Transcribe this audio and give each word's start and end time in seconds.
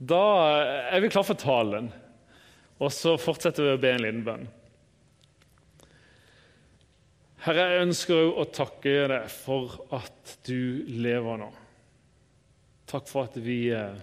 Da 0.00 0.24
er 0.88 1.02
vi 1.04 1.10
klar 1.12 1.26
for 1.28 1.36
talen, 1.36 1.90
og 2.80 2.88
så 2.96 3.18
fortsetter 3.20 3.66
vi 3.66 3.72
å 3.74 3.80
be 3.80 3.90
en 3.92 4.00
liten 4.00 4.22
bønn. 4.24 4.46
Herre, 7.44 7.66
jeg 7.68 7.84
ønsker 7.86 8.30
å 8.32 8.46
takke 8.48 8.94
deg 9.12 9.28
for 9.32 9.76
at 9.96 10.38
du 10.48 10.88
lever 10.88 11.42
nå. 11.42 11.50
Takk 12.88 13.06
for 13.12 13.28
at 13.28 13.36
vi 13.40 13.58
eh, 13.76 14.00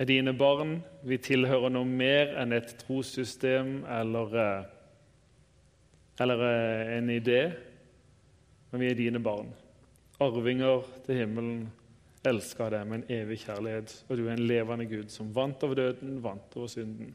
er 0.00 0.08
dine 0.08 0.36
barn. 0.36 0.78
Vi 1.04 1.16
tilhører 1.20 1.72
noe 1.72 1.88
mer 1.88 2.36
enn 2.40 2.52
et 2.56 2.76
trossystem 2.84 3.82
eller, 3.88 4.36
eh, 4.44 4.70
eller 6.24 6.46
eh, 6.46 6.94
en 6.98 7.12
idé, 7.12 7.42
men 8.70 8.84
vi 8.84 8.92
er 8.92 9.00
dine 9.00 9.20
barn. 9.24 9.48
Arvinger 10.20 10.84
til 11.08 11.24
himmelen 11.24 11.60
elsker 12.26 12.74
deg 12.74 12.86
med 12.88 13.00
en 13.00 13.16
evig 13.22 13.40
kjærlighet, 13.46 13.94
og 14.08 14.18
du 14.18 14.26
er 14.26 14.34
en 14.34 14.46
levende 14.48 14.86
Gud 14.90 15.08
som 15.12 15.32
vant 15.34 15.62
over 15.64 15.78
døden, 15.78 16.18
vant 16.24 16.56
over 16.56 16.68
synden. 16.68 17.14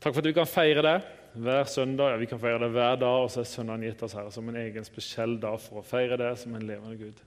Takk 0.00 0.14
for 0.14 0.22
at 0.22 0.30
vi 0.30 0.36
kan 0.36 0.48
feire 0.48 0.82
det 0.82 0.96
hver 1.34 1.64
søndag. 1.70 2.14
Ja, 2.14 2.16
vi 2.16 2.26
kan 2.26 2.40
feire 2.40 2.58
det 2.64 2.70
hver 2.74 2.96
dag, 2.96 3.24
og 3.24 3.30
så 3.30 3.42
er 3.42 3.50
søndagen 3.50 3.84
gitt 3.86 4.02
oss 4.02 4.16
her 4.18 4.30
som 4.34 4.48
en 4.48 4.58
egen 4.58 4.86
spesiell 4.86 5.36
dag 5.42 5.58
for 5.62 5.80
å 5.80 5.86
feire 5.86 6.18
det 6.18 6.32
som 6.40 6.54
en 6.56 6.66
levende 6.66 6.98
Gud. 6.98 7.20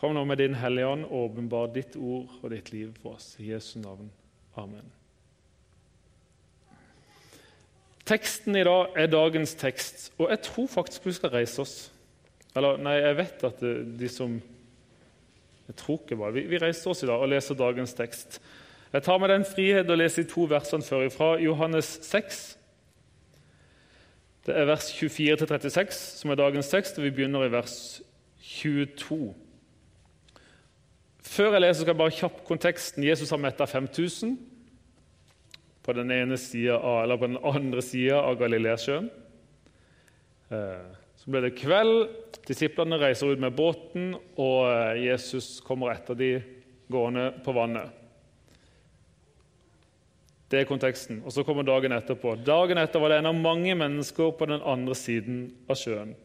Kom 0.00 0.16
nå 0.16 0.24
med 0.24 0.40
din 0.40 0.56
Hellige 0.56 0.88
Ånd, 0.88 1.04
åpenbar 1.04 1.72
ditt 1.74 1.96
ord 1.96 2.32
og 2.40 2.50
ditt 2.52 2.72
liv 2.72 2.92
for 3.02 3.18
oss. 3.18 3.34
I 3.38 3.52
Jesu 3.52 3.78
navn. 3.80 4.10
Amen. 4.56 4.86
Teksten 8.08 8.56
i 8.56 8.64
dag 8.66 8.96
er 8.98 9.10
dagens 9.12 9.52
tekst, 9.54 10.08
og 10.18 10.32
jeg 10.32 10.42
tror 10.48 10.70
faktisk 10.72 11.04
vi 11.06 11.12
skal 11.14 11.34
reise 11.36 11.60
oss. 11.62 11.74
Eller, 12.56 12.80
nei, 12.82 12.96
jeg 12.98 13.18
vet 13.20 13.44
at 13.46 13.60
de 14.00 14.08
som 14.10 14.40
jeg 15.70 15.76
tror 15.78 16.00
ikke 16.02 16.16
bare. 16.18 16.34
Vi, 16.34 16.42
vi 16.50 16.58
reiser 16.58 16.90
oss 16.90 17.04
i 17.04 17.06
dag 17.06 17.22
og 17.22 17.30
leser 17.30 17.54
dagens 17.54 17.92
tekst. 17.94 18.40
Jeg 18.90 19.04
tar 19.06 19.20
meg 19.22 19.30
den 19.30 19.44
frihet 19.46 19.90
å 19.90 19.96
lese 19.98 20.24
de 20.24 20.30
to 20.32 20.48
versene 20.50 20.82
før 20.82 21.04
fra 21.14 21.28
Johannes 21.38 21.92
6. 22.08 22.40
Det 24.48 24.56
er 24.56 24.66
vers 24.66 24.88
24-36 24.96 26.00
som 26.18 26.32
er 26.32 26.40
dagens 26.40 26.72
tekst, 26.72 26.98
og 26.98 27.06
vi 27.06 27.12
begynner 27.14 27.46
i 27.46 27.52
vers 27.52 27.76
22. 28.50 29.20
Før 31.30 31.54
jeg 31.54 31.62
leser, 31.62 31.84
skal 31.84 31.92
jeg 31.92 32.00
bare 32.00 32.16
kjapt 32.18 32.42
konteksten. 32.48 33.06
Jesus 33.06 33.30
har 33.30 33.38
metta 33.38 33.68
5000 33.70 34.34
på 35.86 35.94
den 35.94 36.10
ene 36.10 36.38
siden 36.40 36.82
av, 36.82 37.04
eller 37.04 37.20
på 37.20 37.30
den 37.30 37.38
andre 37.46 37.84
sida 37.86 38.18
av 38.24 38.40
Galileasjøen. 38.42 39.06
Eh, 40.50 40.99
så 41.20 41.28
ble 41.28 41.42
det 41.44 41.56
kveld. 41.58 42.08
Disiplene 42.48 42.96
reiser 43.00 43.34
ut 43.34 43.42
med 43.42 43.52
båten, 43.56 44.14
og 44.40 44.70
eh, 44.70 45.02
Jesus 45.04 45.58
kommer 45.64 45.92
etter 45.92 46.16
de 46.16 46.30
gående 46.90 47.28
på 47.44 47.52
vannet. 47.54 47.92
Det 50.50 50.62
er 50.62 50.66
konteksten. 50.66 51.20
Og 51.22 51.34
Så 51.34 51.44
kommer 51.46 51.66
dagen 51.66 51.92
etterpå. 51.94 52.34
Dagen 52.42 52.80
etter 52.80 53.02
var 53.02 53.12
det 53.12 53.20
en 53.20 53.30
av 53.30 53.38
mange 53.38 53.76
mennesker 53.78 54.32
på 54.34 54.48
den 54.50 54.64
andre 54.66 54.96
siden 54.98 55.44
av 55.70 55.78
sjøen. 55.78 56.16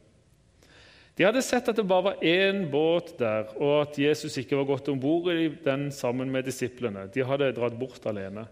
De 1.16 1.24
hadde 1.24 1.44
sett 1.46 1.68
at 1.72 1.78
det 1.78 1.86
bare 1.88 2.10
var 2.10 2.24
én 2.26 2.66
båt 2.72 3.14
der, 3.20 3.52
og 3.56 3.86
at 3.86 4.00
Jesus 4.00 4.36
ikke 4.42 4.58
var 4.60 4.68
gått 4.74 4.90
om 4.92 5.00
bord 5.00 5.30
i 5.32 5.48
den 5.64 5.88
sammen 5.96 6.32
med 6.32 6.48
disiplene. 6.48 7.06
De 7.14 7.24
hadde 7.24 7.54
dratt 7.56 7.78
bort 7.80 8.04
alene. 8.10 8.48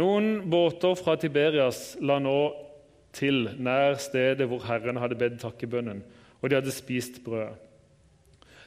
Noen 0.00 0.50
båter 0.52 0.96
fra 0.98 1.14
Tiberias 1.20 1.94
la 2.00 2.18
nå 2.20 2.36
til 3.12 3.50
nær 3.60 3.98
stedet 4.00 4.48
hvor 4.48 4.64
Herren 4.66 5.00
hadde 5.00 5.18
bedt 5.20 5.40
takkebønnen, 5.42 6.02
og 6.40 6.50
de 6.50 6.58
hadde 6.58 6.74
spist 6.74 7.20
brødet. 7.24 7.58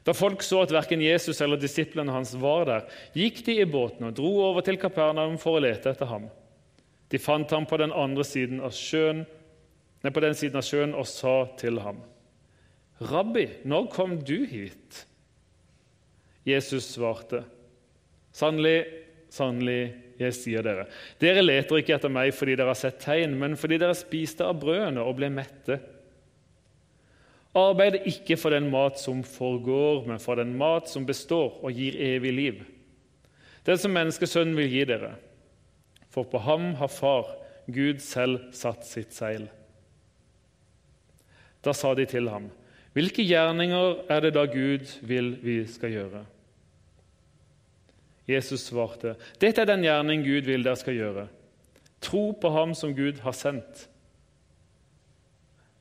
Da 0.05 0.13
folk 0.13 0.43
så 0.45 0.61
at 0.61 0.73
verken 0.73 1.01
Jesus 1.01 1.39
eller 1.41 1.57
disiplene 1.57 2.13
hans 2.13 2.35
var 2.37 2.67
der, 2.69 2.89
gikk 3.17 3.41
de 3.47 3.55
i 3.57 3.65
båten 3.65 4.05
og 4.05 4.17
dro 4.17 4.31
over 4.51 4.61
til 4.61 4.77
Kapernaum 4.77 5.39
for 5.41 5.57
å 5.57 5.63
lete 5.65 5.89
etter 5.89 6.09
ham. 6.11 6.27
De 7.09 7.21
fant 7.21 7.49
ham 7.53 7.65
på 7.65 7.79
den 7.81 7.93
andre 7.93 8.25
siden 8.25 8.61
av 8.61 8.73
sjøen, 8.77 9.23
nei, 10.05 10.11
på 10.13 10.21
den 10.21 10.37
siden 10.37 10.61
av 10.61 10.67
sjøen 10.67 10.93
og 10.93 11.09
sa 11.09 11.37
til 11.57 11.81
ham, 11.81 12.03
'Rabbi, 13.01 13.65
når 13.65 13.89
kom 13.91 14.19
du 14.23 14.45
hit?' 14.45 15.05
Jesus 16.45 16.93
svarte, 16.93 17.43
'Sannelig, 18.31 18.85
sannelig, 19.35 19.93
jeg 20.19 20.35
sier 20.37 20.63
dere, 20.63 20.85
dere 21.19 21.43
leter 21.43 21.81
ikke 21.81 21.97
etter 21.97 22.11
meg 22.11 22.31
fordi 22.35 22.55
dere 22.55 22.71
har 22.71 22.79
sett 22.79 23.01
tegn, 23.03 23.35
men 23.39 23.57
fordi 23.59 23.79
dere 23.81 23.97
spiste 23.97 24.47
av 24.47 24.57
brødene 24.61 25.03
og 25.03 25.17
ble 25.19 25.29
mette. 25.33 25.79
Arbeid 27.55 28.01
ikke 28.07 28.35
for 28.39 28.55
den 28.55 28.67
mat 28.71 28.99
som 28.99 29.21
forgår, 29.27 30.03
men 30.07 30.19
for 30.19 30.39
den 30.39 30.55
mat 30.59 30.89
som 30.91 31.07
består 31.07 31.61
og 31.63 31.75
gir 31.75 31.95
evig 32.03 32.33
liv. 32.35 32.63
Den 33.65 33.79
som 33.79 33.95
menneskesønnen 33.95 34.57
vil 34.59 34.71
gi 34.71 34.83
dere. 34.87 35.13
For 36.11 36.27
på 36.27 36.39
ham 36.43 36.73
har 36.79 36.91
Far, 36.91 37.31
Gud 37.71 38.03
selv, 38.03 38.51
satt 38.55 38.85
sitt 38.87 39.15
seil. 39.15 39.47
Da 41.65 41.73
sa 41.73 41.95
de 41.97 42.05
til 42.07 42.29
ham, 42.29 42.51
Hvilke 42.95 43.25
gjerninger 43.27 44.05
er 44.07 44.21
det 44.23 44.35
da 44.37 44.45
Gud 44.47 44.87
vil 45.03 45.33
vi 45.43 45.57
skal 45.67 45.91
gjøre? 45.91 46.21
Jesus 48.27 48.67
svarte, 48.69 49.15
'Dette 49.39 49.61
er 49.61 49.69
den 49.69 49.83
gjerning 49.85 50.23
Gud 50.25 50.45
vil 50.49 50.63
dere 50.63 50.79
skal 50.79 50.97
gjøre.' 50.97 51.27
Tro 52.01 52.31
på 52.37 52.49
Ham 52.49 52.73
som 52.73 52.93
Gud 52.95 53.21
har 53.23 53.33
sendt. 53.33 53.87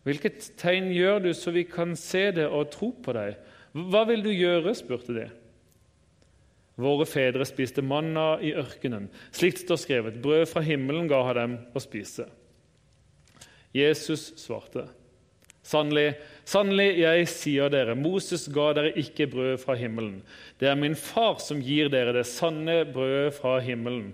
Hvilket 0.04 0.52
tegn 0.60 0.90
gjør 0.92 1.18
du 1.24 1.32
så 1.36 1.52
vi 1.52 1.64
kan 1.68 1.96
se 1.96 2.30
det 2.36 2.46
og 2.48 2.70
tro 2.72 2.90
på 2.92 3.12
deg? 3.16 3.36
Hva 3.72 4.04
vil 4.08 4.22
du 4.24 4.30
gjøre? 4.30 4.74
spurte 4.76 5.16
de. 5.16 5.26
Våre 6.80 7.06
fedre 7.06 7.46
spiste 7.46 7.82
manna 7.82 8.34
i 8.42 8.52
ørkenen. 8.58 9.08
Slikt 9.32 9.62
står 9.62 9.78
skrevet. 9.80 10.20
Brød 10.22 10.46
fra 10.50 10.62
himmelen 10.66 11.08
ga 11.10 11.22
han 11.28 11.38
dem 11.38 11.56
å 11.74 11.82
spise. 11.82 12.26
Jesus 13.74 14.32
svarte. 14.38 14.88
Sannelig, 15.64 16.18
sannelig, 16.44 16.90
jeg 17.00 17.28
sier 17.32 17.70
dere, 17.72 17.94
Moses 17.96 18.44
ga 18.52 18.66
dere 18.76 18.92
ikke 19.00 19.30
brød 19.32 19.54
fra 19.62 19.76
himmelen. 19.80 20.18
Det 20.60 20.68
er 20.68 20.76
min 20.76 20.96
far 20.98 21.38
som 21.40 21.62
gir 21.64 21.88
dere 21.92 22.12
det 22.18 22.26
sanne 22.28 22.82
brødet 22.92 23.32
fra 23.38 23.56
himmelen. 23.64 24.12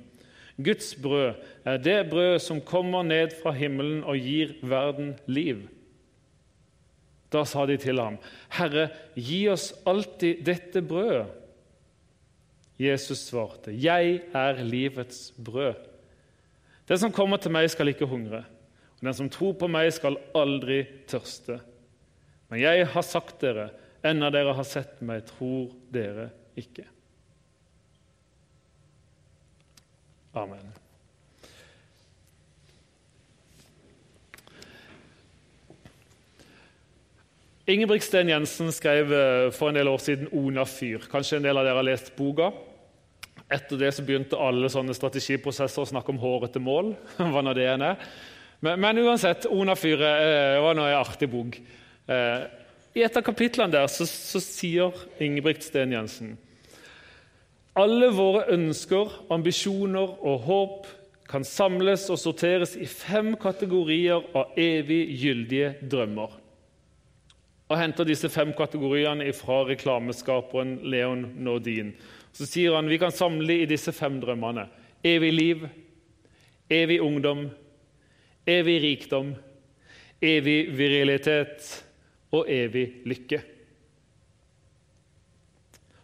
Guds 0.61 0.95
brød 0.95 1.35
er 1.67 1.83
det 1.83 1.99
brød 2.13 2.39
som 2.45 2.61
kommer 2.61 3.03
ned 3.03 3.35
fra 3.43 3.51
himmelen 3.57 4.05
og 4.05 4.23
gir 4.23 4.55
verden 4.63 5.17
liv. 5.27 5.67
Da 7.31 7.43
sa 7.47 7.67
de 7.67 7.77
til 7.79 7.99
ham, 7.99 8.19
Herre, 8.55 8.89
gi 9.15 9.45
oss 9.51 9.71
alltid 9.87 10.43
dette 10.47 10.83
brødet. 10.83 11.27
Jesus 12.81 13.27
svarte, 13.29 13.75
Jeg 13.75 14.23
er 14.33 14.63
livets 14.65 15.33
brød. 15.37 15.75
Den 16.89 16.99
som 16.99 17.13
kommer 17.13 17.37
til 17.37 17.53
meg, 17.53 17.69
skal 17.71 17.93
ikke 17.93 18.09
hungre. 18.09 18.45
Den 19.01 19.17
som 19.17 19.31
tror 19.33 19.55
på 19.57 19.69
meg, 19.71 19.93
skal 19.97 20.19
aldri 20.37 20.83
tørste. 21.09 21.61
Men 22.51 22.61
jeg 22.61 22.89
har 22.93 23.07
sagt 23.07 23.41
dere, 23.41 23.71
enda 24.05 24.29
dere 24.33 24.57
har 24.59 24.67
sett 24.69 25.01
meg, 25.07 25.25
tror 25.31 25.71
dere 25.93 26.29
ikke. 26.61 26.85
Amen. 30.37 30.69
Ingebrigtsen 37.71 38.31
Jensen 38.31 38.73
skrev 38.75 39.13
eh, 39.15 39.49
for 39.55 39.71
en 39.71 39.79
del 39.79 39.89
år 39.89 40.01
siden 40.03 40.29
'Ona 40.33 40.65
fyr'. 40.67 41.07
Kanskje 41.11 41.39
en 41.39 41.45
del 41.47 41.59
av 41.59 41.65
dere 41.65 41.79
har 41.79 41.87
lest 41.87 42.17
boka? 42.17 42.51
Etter 43.51 43.79
det 43.79 43.93
så 43.95 44.03
begynte 44.07 44.39
alle 44.39 44.71
sånne 44.71 44.95
strategiprosesser 44.95 45.83
å 45.83 45.91
snakke 45.91 46.11
om 46.11 46.19
hårete 46.19 46.63
mål. 46.63 46.95
hva 47.33 47.43
nå 47.43 47.55
det 47.55 47.69
er. 47.71 47.97
Men, 48.61 48.81
men 48.81 49.01
uansett, 49.05 49.49
Onafyret 49.49 50.25
eh, 50.27 50.61
var 50.61 50.77
nå 50.77 50.85
en 50.85 51.01
artig 51.01 51.31
bok. 51.33 51.57
Eh, 52.11 52.47
I 52.99 53.05
et 53.07 53.17
av 53.17 53.25
kapitlene 53.25 53.73
der 53.73 53.89
så, 53.89 54.05
så 54.09 54.43
sier 54.43 54.97
Ingebrigt 55.23 55.65
Sten 55.65 55.95
Jensen 55.97 56.37
alle 57.79 58.11
våre 58.15 58.47
ønsker, 58.55 59.13
ambisjoner 59.31 60.17
og 60.27 60.47
håp 60.47 60.89
kan 61.31 61.45
samles 61.47 62.09
og 62.11 62.19
sorteres 62.19 62.75
i 62.75 62.89
fem 62.91 63.37
kategorier 63.39 64.25
av 64.35 64.57
evig 64.59 65.05
gyldige 65.21 65.77
drømmer. 65.93 66.33
Og 67.71 67.79
henter 67.79 68.09
disse 68.09 68.29
fem 68.33 68.51
kategoriene 68.59 69.29
fra 69.39 69.61
reklameskaperen 69.69 70.81
Leon 70.91 71.23
Nordin. 71.39 71.93
Så 72.35 72.49
sier 72.51 72.75
han 72.75 72.91
vi 72.91 72.99
kan 72.99 73.15
samle 73.15 73.61
i 73.63 73.69
disse 73.71 73.95
fem 73.95 74.19
drømmene 74.23 74.67
evig 75.07 75.31
liv, 75.33 75.63
evig 76.69 76.99
ungdom, 77.01 77.47
evig 78.51 78.81
rikdom, 78.83 79.33
evig 80.21 80.59
virilitet 80.77 81.71
og 82.35 82.51
evig 82.51 82.89
lykke. 83.09 83.41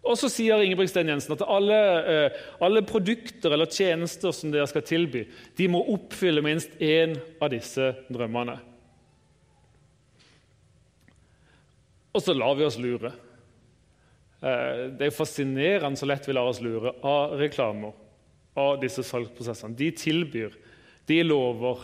Og 0.07 0.15
så 0.19 0.31
sier 0.31 0.63
Ingebrigtsen 0.63 1.09
Jensen 1.11 1.35
at 1.35 1.43
alle, 1.51 1.79
eh, 2.07 2.39
alle, 2.63 2.85
produkter 2.87 3.53
eller 3.53 3.67
tjenester 3.67 4.35
som 4.35 4.53
dere 4.55 4.69
skal 4.71 4.85
tilby, 4.87 5.25
de 5.59 5.67
må 5.71 5.83
oppfylle 5.97 6.45
minst 6.47 6.79
én 6.79 7.17
av 7.43 7.51
disse 7.51 7.91
drømmene. 8.07 8.55
Og 12.15 12.23
så 12.23 12.37
lar 12.37 12.55
vi 12.57 12.65
oss 12.65 12.79
lure. 12.81 13.11
Eh, 14.41 14.87
det 14.95 15.09
er 15.09 15.17
fascinerende 15.17 15.99
så 15.99 16.07
lett 16.09 16.29
vi 16.29 16.37
lar 16.37 16.49
oss 16.49 16.63
lure 16.63 16.95
av 17.03 17.35
reklamer, 17.41 17.93
av 18.57 18.79
disse 18.81 19.03
salgsprosessene. 19.05 19.77
De 19.77 19.91
tilbyr, 19.91 20.55
de 21.11 21.23
lover, 21.27 21.83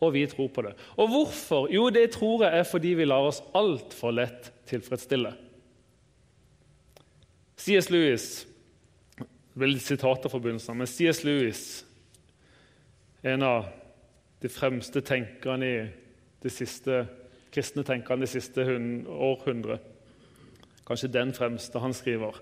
og 0.00 0.12
vi 0.14 0.24
tror 0.30 0.48
på 0.54 0.62
det. 0.62 0.74
Og 0.96 1.10
hvorfor? 1.12 1.68
Jo, 1.72 1.88
det 1.90 2.10
tror 2.14 2.44
jeg 2.44 2.58
er 2.58 2.68
fordi 2.68 2.94
vi 2.98 3.06
lar 3.08 3.26
oss 3.28 3.42
altfor 3.58 4.14
lett 4.14 4.52
tilfredsstille. 4.70 5.34
C.S. 7.58 7.90
Lewis 7.90 8.28
Veldig 9.58 9.80
sitater 9.82 10.30
fra 10.30 10.38
begynnelsen, 10.38 10.76
men 10.78 10.86
C.S. 10.86 11.24
Lewis, 11.26 11.62
en 13.26 13.42
av 13.42 13.64
de 14.38 14.46
fremste 14.54 15.00
tenkerne 15.02 15.66
i 15.66 15.80
det 16.44 16.52
siste, 16.54 17.00
kristne 17.50 17.82
tenkerne 17.82 18.22
det 18.22 18.30
siste 18.30 18.62
århundret 19.10 19.82
kanskje 20.88 21.10
den 21.12 21.34
fremste, 21.36 21.80
han 21.82 21.92
skriver 21.92 22.38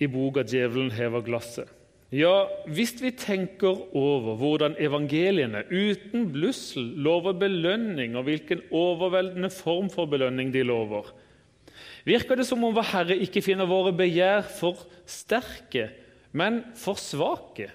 i 0.00 0.06
boka 0.06 0.42
'Djevelen 0.42 0.90
hever 0.90 1.20
glasset'. 1.20 1.77
Ja, 2.08 2.46
hvis 2.64 2.94
vi 3.02 3.10
tenker 3.12 3.82
over 3.96 4.38
hvordan 4.40 4.78
evangeliene 4.80 5.66
uten 5.68 6.30
blussel 6.32 6.86
lover 7.04 7.34
belønning, 7.36 8.16
og 8.16 8.24
hvilken 8.24 8.62
overveldende 8.72 9.50
form 9.52 9.90
for 9.92 10.08
belønning 10.08 10.48
de 10.54 10.62
lover, 10.64 11.10
virker 12.08 12.40
det 12.40 12.46
som 12.48 12.64
om 12.64 12.72
vår 12.72 12.88
Herre 12.94 13.18
ikke 13.20 13.42
finner 13.44 13.68
våre 13.68 13.92
begjær 13.92 14.46
for 14.56 14.80
sterke, 15.04 15.90
men 16.32 16.62
for 16.80 16.96
svake. 16.96 17.68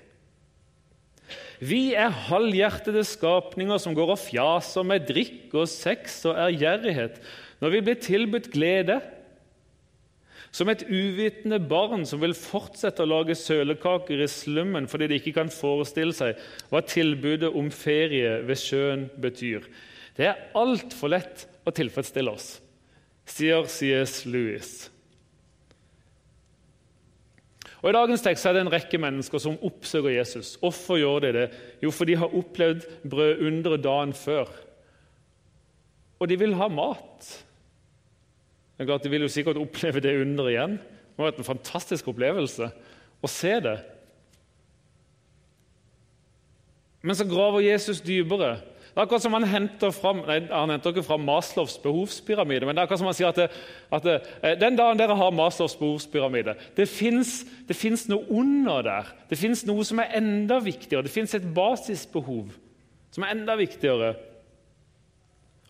Vi 1.61 1.93
er 1.93 2.09
halvhjertede 2.27 3.05
skapninger 3.05 3.77
som 3.79 3.93
går 3.95 4.15
og 4.15 4.21
fjaser 4.21 4.85
med 4.87 5.05
drikk 5.07 5.53
og 5.53 5.69
sex 5.69 6.23
og 6.27 6.39
ærgjerrighet 6.49 7.21
når 7.61 7.71
vi 7.71 7.81
blir 7.85 8.01
tilbudt 8.01 8.49
glede 8.51 8.97
som 10.53 10.69
et 10.69 10.83
uvitende 10.85 11.57
barn 11.65 12.05
som 12.05 12.21
vil 12.21 12.35
fortsette 12.37 13.01
å 13.01 13.09
lage 13.09 13.35
sølekaker 13.37 14.21
i 14.21 14.29
slummen 14.29 14.85
fordi 14.89 15.09
de 15.09 15.17
ikke 15.17 15.33
kan 15.39 15.49
forestille 15.53 16.13
seg 16.13 16.37
hva 16.69 16.83
tilbudet 16.85 17.49
om 17.49 17.71
ferie 17.73 18.37
ved 18.45 18.61
sjøen 18.61 19.07
betyr. 19.21 19.65
Det 20.13 20.29
er 20.29 20.43
altfor 20.57 21.09
lett 21.15 21.47
å 21.65 21.73
tilfredsstille 21.73 22.33
oss, 22.33 22.57
sier 23.25 23.65
C.S. 23.65 24.19
Lewis. 24.29 24.75
Og 27.83 27.89
I 27.89 27.95
dagens 27.97 28.21
tekst 28.23 28.45
er 28.47 28.55
det 28.55 28.61
en 28.63 28.71
rekke 28.71 28.99
mennesker 29.01 29.41
som 29.43 29.57
oppsøker 29.59 30.13
Jesus. 30.13 30.53
Hvorfor 30.61 31.01
gjør 31.01 31.25
de 31.25 31.31
det? 31.35 31.47
Jo, 31.83 31.91
for 31.91 32.07
de 32.07 32.15
har 32.15 32.31
opplevd 32.31 32.85
brødunderet 33.11 33.83
dagen 33.83 34.13
før. 34.15 34.47
Og 36.21 36.29
de 36.31 36.37
vil 36.39 36.55
ha 36.55 36.69
mat. 36.71 37.33
Det 38.73 38.83
er 38.83 38.89
klart, 38.89 39.03
De 39.03 39.09
vil 39.09 39.21
jo 39.21 39.31
sikkert 39.31 39.57
oppleve 39.61 40.01
det 40.01 40.15
under 40.21 40.49
igjen. 40.49 40.77
Det 40.79 41.17
må 41.17 41.25
ha 41.25 41.31
vært 41.31 41.41
en 41.43 41.51
fantastisk 41.51 42.07
opplevelse 42.09 42.69
å 43.23 43.29
se 43.29 43.53
det. 43.61 43.77
Men 47.03 47.17
så 47.19 47.27
graver 47.27 47.65
Jesus 47.65 48.01
dypere. 48.01 48.55
Det 48.93 49.01
er 49.01 49.07
akkurat 49.07 49.23
som 49.25 49.33
Han 49.33 49.47
henter 49.49 49.91
fram, 49.91 50.19
nei, 50.27 50.39
han 50.51 50.69
henter 50.69 50.93
ikke 50.93 51.05
fram 51.05 51.23
Maslows 51.25 51.79
behovspyramide, 51.81 52.65
men 52.65 52.75
det 52.75 52.83
er 52.83 52.87
akkurat 52.87 53.01
som 53.01 53.09
han 53.09 53.15
sier 53.17 53.31
at, 53.31 53.39
det, 53.41 53.47
at 53.89 54.03
det, 54.05 54.17
eh, 54.43 54.53
den 54.61 54.77
dagen 54.77 54.99
dere 55.01 55.17
har 55.17 55.33
Maslows 55.33 55.73
behovspyramide 55.79 56.53
Det 56.77 56.85
fins 56.89 58.05
noe 58.09 58.21
under 58.29 58.85
der. 58.85 59.09
Det 59.29 59.37
fins 59.37 59.65
noe 59.65 59.85
som 59.85 59.99
er 59.99 60.13
enda 60.19 60.59
viktigere. 60.61 61.07
Det 61.07 61.13
fins 61.13 61.33
et 61.33 61.47
basisbehov 61.55 62.53
som 63.13 63.25
er 63.25 63.33
enda 63.33 63.57
viktigere. 63.57 64.13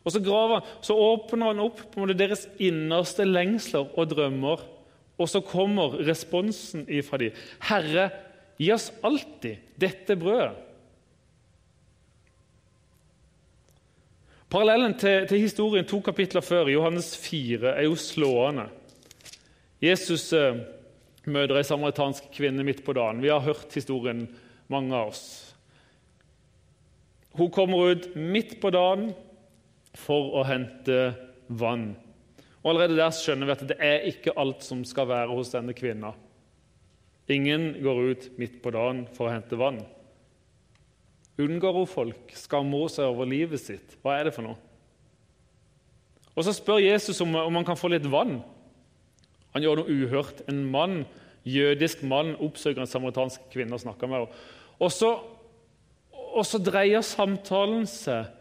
Og 0.04 0.12
så, 0.12 0.20
graver, 0.20 0.66
så 0.84 0.96
åpner 1.00 1.54
han 1.54 1.64
opp 1.64 1.80
på 1.94 2.06
deres 2.12 2.46
innerste 2.62 3.26
lengsler 3.28 3.88
og 3.96 4.12
drømmer. 4.12 4.66
Og 5.22 5.30
så 5.30 5.40
kommer 5.46 5.96
responsen 6.04 6.84
ifra 6.92 7.22
dem. 7.22 7.36
Herre, 7.70 8.10
gi 8.60 8.72
oss 8.74 8.90
alltid 9.06 9.80
dette 9.80 10.18
brødet. 10.20 10.54
Parallellen 14.54 14.94
til, 15.02 15.24
til, 15.26 15.40
historien 15.42 15.86
to 15.90 15.98
kapitler 16.06 16.44
før, 16.46 16.68
Johannes 16.70 17.16
4, 17.18 17.72
er 17.72 17.88
jo 17.88 17.96
slående. 17.98 18.68
Jesus 19.82 20.28
eh, 20.38 20.60
møter 21.26 21.58
ei 21.58 21.66
samaritansk 21.66 22.28
kvinne 22.36 22.62
midt 22.66 22.84
på 22.86 22.94
dagen. 22.94 23.24
Vi 23.24 23.32
har 23.34 23.42
hørt 23.42 23.74
historien, 23.74 24.28
mange 24.70 24.94
av 24.94 25.10
oss. 25.10 25.24
Hun 27.34 27.50
kommer 27.50 27.96
ut 27.96 28.12
midt 28.14 28.60
på 28.62 28.70
dagen 28.74 29.10
for 29.98 30.34
å 30.40 30.44
hente 30.48 31.14
vann. 31.48 31.94
Og 32.64 32.72
Allerede 32.72 32.98
der 32.98 33.16
skjønner 33.16 33.50
vi 33.50 33.56
at 33.56 33.66
det 33.70 33.80
er 33.84 34.06
ikke 34.10 34.36
alt 34.40 34.64
som 34.66 34.84
skal 34.88 35.10
være 35.10 35.36
hos 35.36 35.52
denne 35.54 35.76
kvinna. 35.76 36.14
Ingen 37.32 37.74
går 37.84 38.00
ut 38.12 38.30
midt 38.40 38.62
på 38.64 38.72
dagen 38.76 39.06
for 39.16 39.28
å 39.28 39.34
hente 39.34 39.60
vann. 39.60 39.82
Unngår 41.40 41.80
hun 41.80 41.90
folk? 41.90 42.34
Skammer 42.38 42.86
hun 42.86 42.92
seg 42.92 43.10
over 43.10 43.28
livet 43.30 43.62
sitt? 43.62 43.98
Hva 44.04 44.18
er 44.18 44.28
det 44.28 44.36
for 44.36 44.46
noe? 44.46 44.60
Og 46.34 46.46
Så 46.46 46.56
spør 46.56 46.82
Jesus 46.82 47.22
om, 47.22 47.36
om 47.36 47.56
han 47.60 47.66
kan 47.66 47.78
få 47.78 47.92
litt 47.94 48.06
vann. 48.10 48.40
Han 49.54 49.64
gjør 49.64 49.82
noe 49.82 49.98
uhørt. 49.98 50.42
En 50.50 50.64
mann, 50.74 51.04
jødisk 51.46 52.04
mann 52.10 52.34
oppsøker 52.42 52.84
en 52.84 52.90
samaritansk 52.90 53.44
kvinne 53.54 53.76
og 53.78 53.84
snakker 53.84 54.10
med 54.10 54.24
henne. 54.24 54.44
Og 54.82 54.92
så, 54.92 55.12
og 56.12 56.46
så 56.48 56.60
dreier 56.64 57.06
samtalen 57.06 57.86
seg 57.90 58.32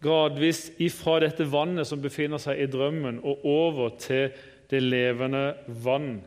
gradvis 0.00 0.70
ifra 0.80 1.18
dette 1.20 1.44
vannet 1.48 1.88
som 1.88 2.00
befinner 2.02 2.40
seg 2.40 2.60
i 2.60 2.68
drømmen, 2.70 3.20
og 3.20 3.44
over 3.46 3.94
til 4.00 4.30
det 4.70 4.82
levende 4.82 5.54
vann. 5.82 6.20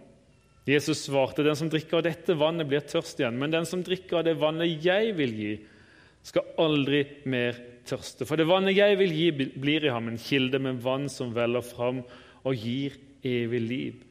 Jesus 0.68 1.06
svarte, 1.08 1.44
'Den 1.44 1.56
som 1.56 1.70
drikker 1.70 1.98
av 1.98 2.04
dette 2.04 2.34
vannet, 2.34 2.68
blir 2.68 2.80
tørst 2.80 3.20
igjen.' 3.20 3.38
'Men 3.38 3.52
den 3.52 3.66
som 3.66 3.84
drikker 3.84 4.18
av 4.18 4.24
det 4.24 4.40
vannet 4.40 4.84
jeg 4.84 5.16
vil 5.18 5.34
gi, 5.34 5.60
skal 6.24 6.44
aldri 6.58 7.06
mer 7.26 7.54
tørste.' 7.86 8.26
'For 8.26 8.36
det 8.36 8.48
vannet 8.48 8.76
jeg 8.76 8.98
vil 8.98 9.12
gi, 9.12 9.32
blir 9.32 9.86
i 9.86 9.90
ham 9.90 10.08
en 10.08 10.18
kilde 10.18 10.60
med 10.60 10.82
vann 10.82 11.10
som 11.10 11.34
veller 11.34 11.62
fram 11.62 12.04
og 12.44 12.56
gir 12.56 12.96
evig 13.24 13.62
liv.' 13.62 14.04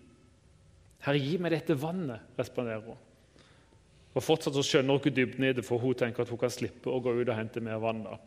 'Herre, 1.01 1.19
gi 1.19 1.39
meg 1.39 1.53
dette 1.53 1.75
vannet', 1.75 2.21
responderer 2.39 2.85
hun. 2.85 2.97
Og 4.15 4.23
Fortsatt 4.23 4.55
så 4.55 4.63
skjønner 4.63 4.93
hun 4.93 5.01
ikke 5.01 5.17
dybden 5.17 5.45
i 5.45 5.53
det, 5.53 5.65
for 5.65 5.79
hun 5.79 5.95
tenker 5.95 6.23
at 6.23 6.29
hun 6.29 6.39
kan 6.39 6.53
slippe 6.53 6.91
å 6.93 7.01
gå 7.01 7.15
ut 7.17 7.29
og 7.29 7.37
hente 7.37 7.61
mer 7.61 7.81
vann. 7.81 8.05
da. 8.05 8.19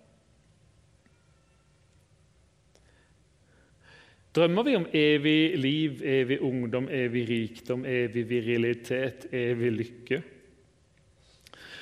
Drømmer 4.35 4.65
vi 4.67 4.75
om 4.75 4.85
evig 4.91 5.55
liv, 5.57 6.01
evig 6.03 6.41
ungdom, 6.43 6.89
evig 6.91 7.23
rikdom, 7.29 7.85
evig 7.87 8.25
virilitet, 8.27 9.29
evig 9.31 9.71
lykke? 9.71 10.19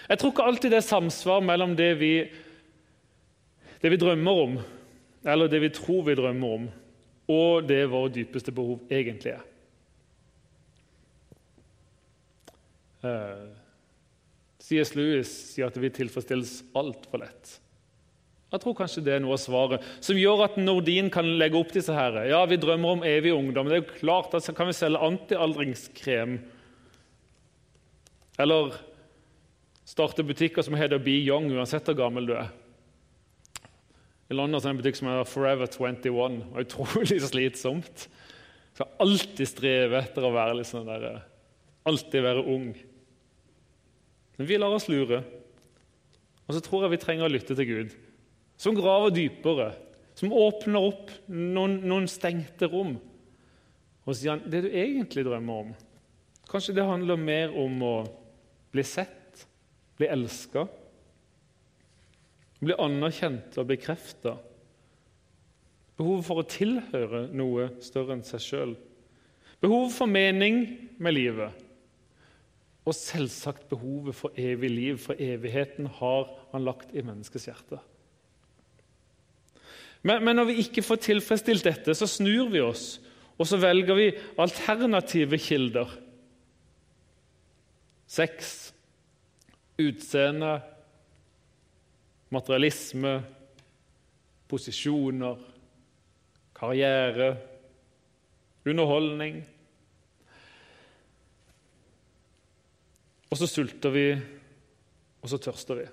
Jeg 0.09 0.19
tror 0.19 0.33
ikke 0.33 0.45
alltid 0.45 0.73
det 0.73 0.77
er 0.77 0.85
samsvar 0.85 1.41
mellom 1.41 1.73
det 1.79 1.89
vi, 1.97 2.11
det 3.81 3.91
vi 3.93 3.97
drømmer 3.97 4.41
om, 4.43 4.59
eller 5.25 5.49
det 5.49 5.63
vi 5.63 5.71
tror 5.73 6.05
vi 6.05 6.17
drømmer 6.19 6.55
om, 6.59 6.69
og 7.33 7.65
det 7.65 7.81
våre 7.89 8.11
dypeste 8.13 8.53
behov 8.53 8.83
egentlig 8.91 9.33
er. 9.33 9.49
Eh, 13.03 13.49
C.S. 14.63 14.93
Lewis 14.95 15.31
sier 15.55 15.71
at 15.71 15.79
vi 15.81 15.91
tilfredsstilles 15.91 16.59
altfor 16.77 17.23
lett. 17.23 17.57
Jeg 18.53 18.61
tror 18.61 18.75
kanskje 18.77 19.01
det 19.01 19.15
er 19.15 19.21
noe 19.23 19.33
av 19.33 19.41
svaret 19.41 19.85
som 19.97 20.17
gjør 20.17 20.43
at 20.45 20.57
Nordin 20.61 21.07
kan 21.13 21.25
legge 21.41 21.57
opp 21.57 21.71
disse 21.73 21.93
her. 21.95 22.19
Ja, 22.29 22.43
vi 22.45 22.59
drømmer 22.61 22.99
om 22.99 23.05
evig 23.07 23.31
ungdom. 23.33 23.65
Det 23.65 23.79
er 23.79 23.81
jo 23.81 23.95
klart 23.95 24.35
så 24.45 24.53
kan 24.53 24.69
vi 24.69 24.75
selge 24.77 25.01
antialdringskrem. 25.01 26.35
Eller 28.43 28.77
starte 29.89 30.25
butikker 30.25 30.65
som 30.65 30.77
heter 30.77 31.01
Be 31.01 31.15
Young, 31.17 31.49
uansett 31.49 31.89
hvor 31.89 31.97
gammel 31.97 32.29
du 32.29 32.35
er. 32.37 32.53
I 34.29 34.37
London 34.37 34.59
er 34.59 34.67
det 34.67 34.75
en 34.75 34.83
butikk 34.83 35.01
som 35.01 35.09
heter 35.09 35.33
Forever 35.33 35.73
21. 35.73 36.39
og 36.53 36.61
Utrolig 36.61 37.19
slitsomt. 37.31 38.07
Skal 38.77 38.95
alltid 39.01 39.49
streve 39.49 40.05
etter 40.05 40.29
å 40.29 40.33
være 40.33 40.59
litt 40.59 40.69
sånn 40.69 40.93
der, 40.93 41.23
alltid 41.89 42.29
være 42.29 42.45
ung. 42.53 42.69
Men 44.37 44.49
vi 44.49 44.61
lar 44.61 44.77
oss 44.77 44.89
lure. 44.93 45.25
Og 46.45 46.53
så 46.53 46.61
tror 46.61 46.85
jeg 46.85 46.99
vi 46.99 47.05
trenger 47.09 47.25
å 47.25 47.33
lytte 47.33 47.57
til 47.57 47.71
Gud 47.73 48.01
som 48.63 48.75
graver 48.77 49.11
dypere, 49.11 49.73
som 50.15 50.31
åpner 50.31 50.85
opp 50.87 51.09
noen, 51.27 51.81
noen 51.83 52.07
stengte 52.07 52.69
rom. 52.71 52.95
Og 54.03 54.15
sier 54.15 54.37
han, 54.37 54.45
det 54.47 54.63
du 54.63 54.69
egentlig 54.69 55.25
drømmer 55.27 55.65
om, 55.65 55.73
kanskje 56.47 56.75
det 56.77 56.87
handler 56.87 57.19
mer 57.19 57.51
om 57.59 57.83
å 57.83 57.95
bli 58.71 58.85
sett, 58.87 59.43
bli 59.99 60.07
elska, 60.11 60.65
bli 62.63 62.79
anerkjent 62.79 63.59
og 63.59 63.67
bekrefta. 63.67 64.37
Behovet 65.99 66.25
for 66.25 66.41
å 66.41 66.47
tilhøre 66.47 67.27
noe 67.35 67.67
større 67.83 68.15
enn 68.15 68.25
seg 68.25 68.41
sjøl. 68.47 68.75
Behovet 69.63 69.95
for 69.95 70.09
mening 70.09 70.63
med 71.03 71.15
livet. 71.19 71.59
Og 72.87 72.95
selvsagt 72.95 73.67
behovet 73.71 74.15
for 74.17 74.39
evig 74.39 74.71
liv, 74.71 74.99
for 75.03 75.19
evigheten 75.19 75.87
har 75.99 76.31
han 76.51 76.65
lagt 76.65 76.95
i 76.95 77.03
menneskets 77.03 77.51
hjerte. 77.51 77.79
Men, 80.03 80.23
men, 80.23 80.35
når 80.35 80.49
vi 80.49 80.59
ikke 80.65 80.83
får 80.83 80.99
tilfredsstilt 81.05 81.63
dette, 81.63 81.95
så 81.95 82.07
snur 82.09 82.49
vi 82.51 82.59
oss 82.63 82.99
Og 83.39 83.47
så 83.49 83.57
velger 83.57 83.95
vi 83.97 84.11
alternative 84.37 85.39
kilder. 85.41 85.89
Sex, 88.05 88.73
utseende, 89.81 90.51
materialisme, 92.29 93.15
posisjoner, 94.47 95.41
karriere, 96.53 97.31
underholdning. 98.69 99.41
Og 103.33 103.41
så 103.41 103.49
sulter 103.49 103.97
vi, 103.97 104.07
og 105.25 105.33
så 105.33 105.41
tørster 105.41 105.81
vi. 105.81 105.89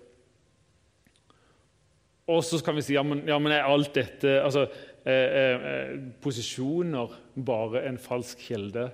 Og 2.31 2.45
så 2.47 2.61
kan 2.63 2.77
vi 2.77 2.85
si 2.87 2.95
ja, 2.95 3.03
men, 3.07 3.25
ja, 3.29 3.39
men 3.43 3.55
er 3.55 3.67
alt 3.67 3.95
dette 3.97 4.37
altså, 4.45 4.67
eh, 5.03 5.13
eh, 5.41 5.69
eh, 5.71 5.95
Posisjoner 6.23 7.15
bare 7.35 7.85
en 7.89 7.99
falsk 8.01 8.45
kilde? 8.51 8.87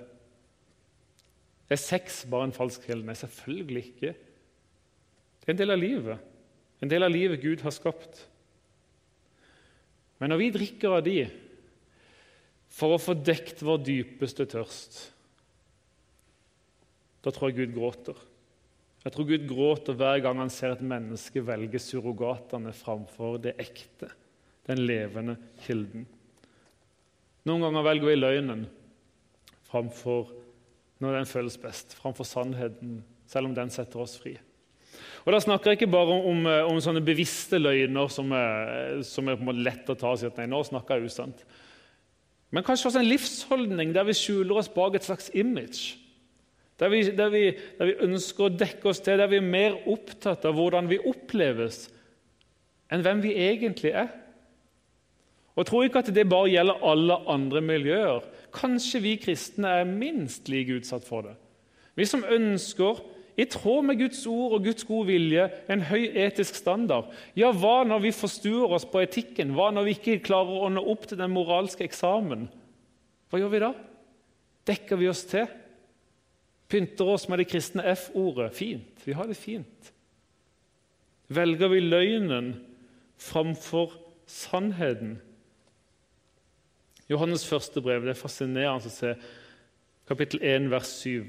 Er 1.67 1.81
sex 1.81 2.23
bare 2.31 2.47
en 2.49 2.55
falsk 2.55 2.87
kilde? 2.87 3.05
Nei, 3.05 3.17
selvfølgelig 3.19 3.83
ikke. 3.91 4.13
Det 5.41 5.51
er 5.51 5.55
en 5.55 5.61
del 5.61 5.75
av 5.75 5.81
livet. 5.81 6.31
En 6.81 6.91
del 6.91 7.05
av 7.05 7.13
livet 7.13 7.43
Gud 7.43 7.65
har 7.65 7.75
skapt. 7.75 8.23
Men 10.17 10.33
når 10.33 10.41
vi 10.41 10.53
drikker 10.55 10.97
av 10.97 11.03
de 11.05 11.19
for 12.77 12.95
å 12.95 13.01
få 13.01 13.15
dekt 13.17 13.61
vår 13.65 13.83
dypeste 13.85 14.47
tørst, 14.49 14.97
da 17.25 17.33
tror 17.33 17.51
jeg 17.51 17.59
Gud 17.59 17.75
gråter. 17.77 18.17
Jeg 19.07 19.13
tror 19.15 19.27
Gud 19.29 19.43
gråter 19.47 19.95
hver 19.95 20.19
gang 20.19 20.41
han 20.41 20.49
ser 20.51 20.73
et 20.73 20.83
menneske 20.83 21.39
velge 21.47 21.79
surrogatene 21.79 22.73
framfor 22.75 23.37
det 23.39 23.53
ekte, 23.63 24.09
den 24.67 24.81
levende 24.83 25.37
kilden. 25.63 26.01
Noen 27.47 27.63
ganger 27.63 27.85
velger 27.85 28.09
vi 28.09 28.17
løgnen 28.17 28.65
framfor 29.69 30.33
når 30.99 31.21
den 31.21 31.29
føles 31.29 31.55
best, 31.61 31.95
framfor 32.01 32.27
sannheten, 32.27 32.97
selv 33.31 33.47
om 33.47 33.53
den 33.55 33.71
setter 33.71 34.01
oss 34.03 34.17
fri. 34.19 34.33
Og 35.23 35.31
Da 35.31 35.39
snakker 35.43 35.71
jeg 35.71 35.79
ikke 35.79 35.93
bare 35.93 36.17
om, 36.27 36.43
om 36.73 36.81
sånne 36.83 37.03
bevisste 37.05 37.61
løgner 37.61 38.11
som 38.11 38.33
er, 38.35 38.99
som 39.07 39.31
er 39.31 39.39
lett 39.55 39.87
å 39.87 39.95
ta 39.95 40.11
og 40.11 40.19
si 40.19 40.27
at 40.27 40.35
nei, 40.41 40.49
nå 40.51 40.59
snakker 40.67 40.99
jeg 40.99 41.13
usant. 41.13 41.45
Men 42.51 42.67
kanskje 42.67 42.91
også 42.91 42.99
en 42.99 43.07
livsholdning 43.07 43.95
der 43.95 44.07
vi 44.07 44.17
skjuler 44.19 44.59
oss 44.59 44.71
bak 44.71 44.99
et 44.99 45.07
slags 45.07 45.31
image. 45.31 45.95
Der 46.77 46.91
vi, 46.93 47.01
der, 47.09 47.29
vi, 47.33 47.43
der 47.79 47.89
vi, 47.89 47.95
ønsker 48.05 48.47
å 48.47 48.53
dekke 48.53 48.91
oss 48.91 49.01
til, 49.01 49.17
der 49.17 49.29
vi 49.31 49.39
er 49.39 49.45
mer 49.45 49.79
opptatt 49.89 50.45
av 50.45 50.53
hvordan 50.57 50.89
vi 50.91 50.99
oppleves, 51.09 51.87
enn 52.93 53.01
hvem 53.05 53.23
vi 53.25 53.33
egentlig 53.47 53.95
er. 53.97 54.11
Og 55.57 55.63
Jeg 55.63 55.69
tror 55.71 55.87
ikke 55.87 56.01
at 56.03 56.13
det 56.13 56.27
bare 56.29 56.51
gjelder 56.53 56.83
alle 56.85 57.17
andre 57.33 57.61
miljøer. 57.65 58.25
Kanskje 58.53 59.01
vi 59.01 59.15
kristne 59.17 59.71
er 59.79 59.89
minst 59.89 60.51
like 60.53 60.75
utsatt 60.77 61.05
for 61.07 61.25
det. 61.25 61.33
Vi 61.97 62.05
som 62.05 62.21
ønsker, 62.21 63.01
i 63.37 63.45
tråd 63.45 63.85
med 63.85 63.99
Guds 63.99 64.23
ord 64.29 64.55
og 64.57 64.63
Guds 64.65 64.85
gode 64.85 65.11
vilje, 65.11 65.43
en 65.69 65.83
høy 65.85 66.07
etisk 66.17 66.55
standard. 66.57 67.11
Ja, 67.37 67.51
hva 67.53 67.83
når 67.85 68.01
vi 68.07 68.13
forstuer 68.17 68.73
oss 68.73 68.85
på 68.89 69.03
etikken? 69.03 69.53
Hva 69.53 69.69
når 69.73 69.85
vi 69.85 69.93
ikke 69.93 70.23
klarer 70.25 70.63
å 70.65 70.71
nå 70.73 70.81
opp 70.81 71.05
til 71.09 71.19
den 71.21 71.35
moralske 71.35 71.85
eksamen? 71.85 72.47
Hva 73.29 73.41
gjør 73.41 73.53
vi 73.53 73.61
da? 73.61 73.69
Dekker 74.65 74.97
vi 74.97 75.09
oss 75.11 75.21
til? 75.29 75.45
Pynter 76.67 77.07
oss 77.13 77.27
med 77.29 77.39
det 77.41 77.47
kristne 77.51 77.85
F-ordet. 77.93 78.51
Fint. 78.55 79.05
Vi 79.05 79.15
har 79.15 79.27
det 79.27 79.37
fint. 79.39 79.93
Velger 81.27 81.71
vi 81.71 81.79
løgnen 81.83 82.53
framfor 83.19 83.95
sannheten? 84.27 85.17
Johannes 87.07 87.45
første 87.47 87.81
brev 87.83 88.03
det 88.03 88.15
er 88.15 88.19
fascinerende 88.19 88.89
å 88.89 88.93
se 88.93 89.13
kapittel 90.07 90.43
1, 90.43 90.67
vers 90.71 90.91
7. 91.03 91.27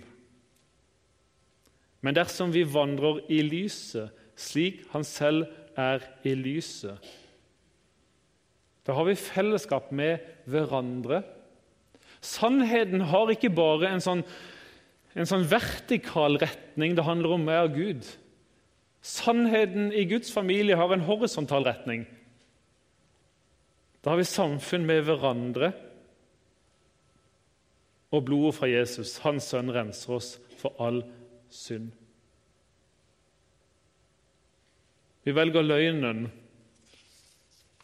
Men 2.03 2.15
dersom 2.15 2.53
vi 2.55 2.63
vandrer 2.67 3.23
i 3.31 3.41
lyset, 3.47 4.15
slik 4.39 4.85
han 4.93 5.07
selv 5.07 5.49
er 5.79 6.03
i 6.27 6.35
lyset 6.39 7.07
Da 8.87 8.95
har 8.95 9.05
vi 9.05 9.15
fellesskap 9.19 9.91
med 9.93 10.23
hverandre. 10.49 11.21
Sannheten 12.25 13.03
har 13.11 13.31
ikke 13.31 13.51
bare 13.53 13.91
en 13.91 14.03
sånn 14.03 14.23
en 15.19 15.27
sånn 15.27 15.47
vertikal 15.51 16.39
retning. 16.39 16.95
Det 16.95 17.07
handler 17.07 17.35
om 17.35 17.49
er 17.51 17.69
Gud. 17.75 18.07
Sannheten 19.03 19.91
i 19.95 20.05
Guds 20.11 20.31
familie 20.35 20.79
har 20.79 20.93
en 20.95 21.07
horisontal 21.07 21.67
retning. 21.67 22.07
Da 24.03 24.13
har 24.13 24.21
vi 24.21 24.29
samfunn 24.31 24.87
med 24.87 25.03
hverandre. 25.09 25.73
Og 28.15 28.25
blodet 28.25 28.55
fra 28.57 28.71
Jesus, 28.71 29.19
hans 29.25 29.51
sønn, 29.51 29.73
renser 29.75 30.15
oss 30.17 30.37
for 30.61 30.79
all 30.83 31.03
synd. 31.53 31.91
Vi 35.27 35.35
velger 35.37 35.67
løgnen 35.67 36.29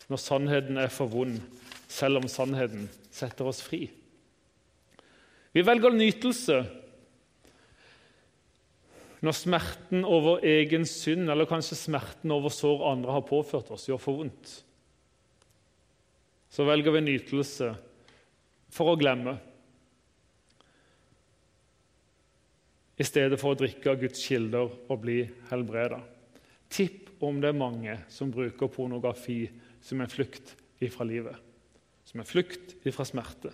når 0.08 0.20
sannheten 0.20 0.78
er 0.80 0.92
for 0.92 1.10
vond, 1.12 1.42
selv 1.88 2.22
om 2.22 2.30
sannheten 2.30 2.86
setter 3.12 3.48
oss 3.48 3.60
fri. 3.64 3.82
Vi 5.54 5.62
velger 5.66 5.92
nytelse 5.92 6.62
når 9.24 9.36
smerten 9.38 10.04
over 10.04 10.44
egen 10.44 10.84
synd, 10.88 11.30
eller 11.32 11.48
kanskje 11.48 11.78
smerten 11.78 12.32
over 12.34 12.52
sår 12.52 12.84
andre 12.90 13.16
har 13.16 13.24
påført 13.24 13.70
oss, 13.72 13.86
gjør 13.88 14.02
for 14.02 14.20
vondt, 14.20 14.52
så 16.52 16.66
velger 16.68 16.94
vi 16.94 17.02
nytelse 17.06 17.70
for 18.74 18.92
å 18.92 18.98
glemme. 19.00 19.34
I 22.94 23.06
stedet 23.06 23.40
for 23.40 23.54
å 23.54 23.58
drikke 23.58 23.90
av 23.90 23.98
Guds 24.04 24.22
kilder 24.22 24.68
og 24.70 25.00
bli 25.02 25.24
helbreda. 25.48 25.98
Tipp 26.70 27.24
om 27.24 27.40
det 27.42 27.50
er 27.50 27.58
mange 27.58 27.96
som 28.12 28.30
bruker 28.34 28.70
pornografi 28.70 29.40
som 29.82 30.02
en 30.04 30.10
flukt 30.10 30.54
ifra 30.84 31.06
livet, 31.08 31.36
som 32.06 32.20
en 32.20 32.28
flukt 32.28 32.76
ifra 32.86 33.06
smerte. 33.08 33.50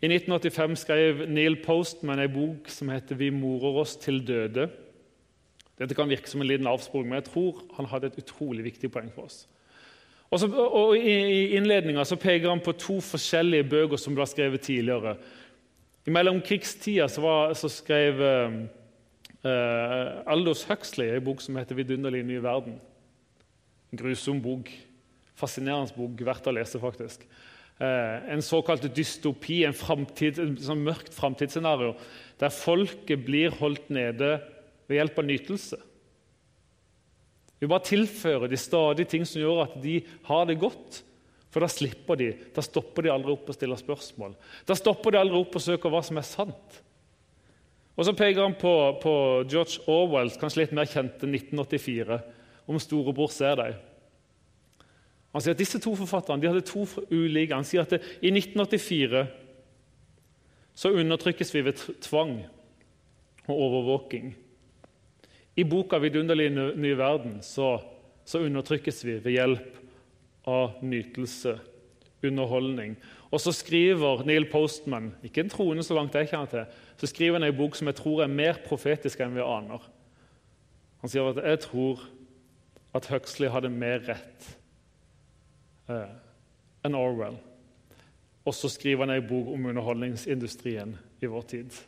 I 0.00 0.08
1985 0.08 0.78
skrev 0.80 1.26
Neil 1.28 1.58
Postman 1.60 2.22
en 2.22 2.32
bok 2.32 2.68
som 2.72 2.88
heter 2.88 3.14
'Vi 3.14 3.30
morer 3.30 3.80
oss 3.80 3.96
til 3.96 4.24
døde'. 4.24 4.70
Dette 5.78 5.94
kan 5.94 6.08
virke 6.08 6.28
som 6.28 6.40
en 6.40 6.46
liten 6.46 6.66
avsporing, 6.66 7.08
men 7.08 7.22
jeg 7.22 7.24
tror 7.24 7.62
han 7.76 7.86
hadde 7.86 8.06
et 8.06 8.18
utrolig 8.18 8.64
viktig 8.64 8.92
poeng 8.92 9.12
for 9.12 9.22
oss. 9.22 9.48
Og, 10.30 10.40
så, 10.40 10.46
og 10.46 10.96
I 10.96 11.56
innledninga 11.56 12.04
peker 12.20 12.48
han 12.48 12.60
på 12.60 12.72
to 12.72 13.00
forskjellige 13.00 13.68
bøker 13.68 13.96
som 13.96 14.14
ble 14.14 14.26
skrevet 14.26 14.60
tidligere. 14.60 15.16
I 16.06 16.10
mellomkrigstida 16.10 17.08
så, 17.08 17.54
så 17.54 17.68
skrev 17.68 18.20
uh, 18.20 18.52
Aldous 20.26 20.64
Huxley 20.64 21.16
en 21.16 21.24
bok 21.24 21.40
som 21.40 21.56
heter 21.56 21.74
'Vidunderlig 21.74 22.24
ny 22.24 22.40
verden'. 22.40 22.80
En 23.92 23.98
grusom 23.98 24.42
bok. 24.42 24.70
Fascinerende 25.34 25.92
bok, 25.96 26.24
verdt 26.24 26.46
å 26.46 26.52
lese, 26.52 26.80
faktisk. 26.80 27.26
Eh, 27.80 28.32
en 28.32 28.42
såkalt 28.44 28.84
dystopi, 28.92 29.62
en, 29.64 29.72
en 29.72 30.56
sånn 30.60 30.82
mørkt 30.84 31.14
framtidsscenario, 31.16 31.94
der 32.40 32.52
folket 32.52 33.22
blir 33.24 33.54
holdt 33.56 33.88
nede 33.88 34.34
ved 34.84 34.98
hjelp 34.98 35.22
av 35.22 35.28
nytelse. 35.30 35.78
Vi 37.60 37.68
bare 37.68 37.88
tilfører 37.88 38.52
de 38.52 38.58
stadig 38.60 39.06
ting 39.08 39.24
som 39.28 39.40
gjør 39.40 39.62
at 39.64 39.80
de 39.80 39.98
har 40.28 40.44
det 40.48 40.60
godt. 40.60 41.02
For 41.50 41.64
da 41.64 41.68
slipper 41.72 42.20
de, 42.20 42.28
da 42.54 42.62
stopper 42.62 43.04
de 43.04 43.10
aldri 43.10 43.32
opp 43.32 43.48
og 43.50 43.56
stiller 43.56 43.80
spørsmål. 43.80 44.36
Da 44.68 44.76
stopper 44.78 45.16
de 45.16 45.20
aldri 45.20 45.40
opp 45.40 45.56
og 45.58 45.64
søker 45.64 45.92
hva 45.92 46.02
som 46.06 46.20
er 46.20 46.28
sant. 46.28 46.80
Og 47.96 48.06
Så 48.06 48.14
peker 48.16 48.44
han 48.44 48.54
på, 48.60 48.72
på 49.02 49.14
George 49.50 49.82
Orwells 49.90 50.38
kanskje 50.40 50.62
litt 50.62 50.76
mer 50.76 50.88
kjente 50.88 51.26
1984, 51.26 52.20
om 52.70 52.78
storebror 52.80 53.32
ser 53.34 53.58
deg. 53.60 53.80
Han 55.32 55.42
sier 55.42 55.54
at 55.54 55.60
Disse 55.62 55.78
to 55.82 55.94
forfatterne 55.98 56.42
de 56.42 56.50
hadde 56.50 56.66
to 56.66 56.86
ulike 57.10 57.54
Han 57.54 57.66
sier 57.66 57.84
at 57.84 57.94
det, 57.94 58.02
i 58.22 58.32
1984 58.32 59.26
så 60.80 60.92
undertrykkes 60.96 61.50
vi 61.52 61.60
ved 61.66 61.80
tvang 62.00 62.38
og 63.50 63.56
overvåking. 63.56 64.30
I 65.56 65.64
boka 65.64 65.98
'Vidunderlig 65.98 66.50
ny 66.76 66.92
verden' 66.96 67.42
så, 67.42 67.82
så 68.24 68.38
undertrykkes 68.38 69.04
vi 69.04 69.18
ved 69.24 69.32
hjelp 69.32 69.76
av 70.46 70.78
nytelse, 70.82 71.58
underholdning. 72.24 72.96
Og 73.30 73.40
så 73.40 73.52
skriver 73.52 74.24
Neil 74.24 74.46
Postman, 74.50 75.12
ikke 75.24 75.44
en 75.44 75.52
troende 75.52 75.84
så 75.84 75.94
langt 75.94 76.14
jeg 76.14 76.30
kjenner 76.30 76.48
til, 76.50 76.64
så 76.96 77.06
skriver 77.06 77.38
han 77.38 77.48
en 77.50 77.58
bok 77.58 77.76
som 77.76 77.90
jeg 77.90 77.98
tror 78.00 78.22
er 78.22 78.32
mer 78.32 78.62
profetisk 78.64 79.20
enn 79.20 79.36
vi 79.36 79.44
aner. 79.44 79.84
Han 81.02 81.12
sier 81.12 81.28
at 81.28 81.44
jeg 81.44 81.60
tror 81.66 82.06
at 82.94 83.06
Huxley 83.12 83.52
hadde 83.52 83.68
mer 83.68 84.00
rett 84.08 84.56
enn 85.90 86.98
Orwell. 86.98 87.38
Og 88.46 88.56
så 88.56 88.70
skriver 88.72 89.04
han 89.04 89.14
en 89.14 89.28
bok 89.28 89.50
om 89.52 89.66
underholdningsindustrien 89.72 90.94
i 91.20 91.30
vår 91.30 91.48
tid. 91.50 91.80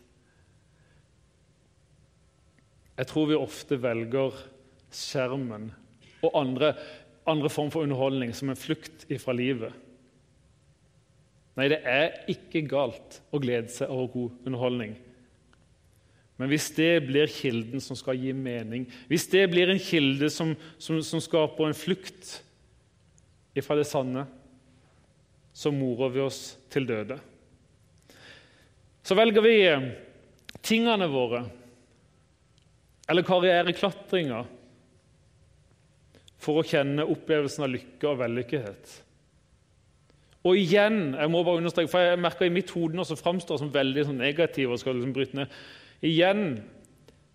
Jeg 2.99 3.09
tror 3.09 3.31
vi 3.31 3.39
ofte 3.39 3.79
velger 3.81 4.37
skjermen 4.93 5.71
og 6.23 6.37
andre 6.39 6.75
andre 7.27 7.51
form 7.51 7.71
for 7.71 7.87
underholdning, 7.87 8.35
som 8.35 8.51
en 8.51 8.59
flukt 8.59 9.07
ifra 9.13 9.35
livet. 9.37 9.73
Nei, 11.59 11.69
det 11.69 11.83
er 11.85 12.15
ikke 12.33 12.65
galt 12.67 13.21
å 13.31 13.41
glede 13.43 13.71
seg 13.73 13.91
over 13.93 14.09
god 14.13 14.47
underholdning. 14.49 14.95
Men 16.41 16.51
hvis 16.51 16.71
det 16.75 17.05
blir 17.07 17.31
kilden 17.31 17.83
som 17.85 17.99
skal 17.99 18.19
gi 18.19 18.33
mening, 18.35 18.89
hvis 19.11 19.29
det 19.31 19.45
blir 19.53 19.71
en 19.71 19.83
kilde 19.83 20.31
som, 20.33 20.55
som, 20.81 20.99
som 21.05 21.23
skaper 21.23 21.69
en 21.69 21.77
flukt 21.77 22.41
fra 23.61 23.77
det 23.77 23.85
sanne, 23.85 24.25
så 25.53 25.69
morer 25.75 26.15
vi 26.15 26.23
oss 26.25 26.41
til 26.73 26.87
døde. 26.89 27.19
Så 29.05 29.19
velger 29.19 29.45
vi 29.45 29.57
eh, 29.67 29.89
tingene 30.65 31.11
våre 31.13 31.43
eller 33.11 33.27
karriereklatringa 33.27 34.41
for 36.43 36.59
å 36.59 36.67
kjenne 36.67 37.07
opplevelsen 37.07 37.67
av 37.67 37.73
lykke 37.75 38.09
og 38.09 38.21
vellykkethet. 38.23 38.93
Og 40.49 40.59
igjen, 40.59 41.13
jeg 41.15 41.31
må 41.31 41.43
bare 41.47 41.61
understreke, 41.61 41.91
for 41.91 42.03
jeg 42.03 42.19
merker 42.19 42.49
i 42.49 42.55
mitt 42.55 42.71
hode 42.75 42.99
nå 42.99 43.05
som 43.07 43.19
framstår 43.19 43.61
som 43.61 43.71
veldig 43.75 44.09
sånn 44.09 44.23
negativ 44.23 44.73
og 44.73 44.81
skal 44.83 44.97
liksom 44.99 45.13
bryte 45.15 45.39
ned. 45.39 45.53
Igjen, 46.03 46.57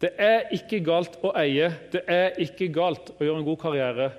det 0.03 0.11
er 0.21 0.49
ikke 0.55 0.81
galt 0.85 1.15
å 1.25 1.31
eie, 1.39 1.69
det 1.93 2.03
er 2.11 2.35
ikke 2.43 2.67
galt 2.73 3.13
å 3.15 3.23
gjøre 3.23 3.41
en 3.41 3.47
god 3.47 3.61
karriere. 3.61 4.09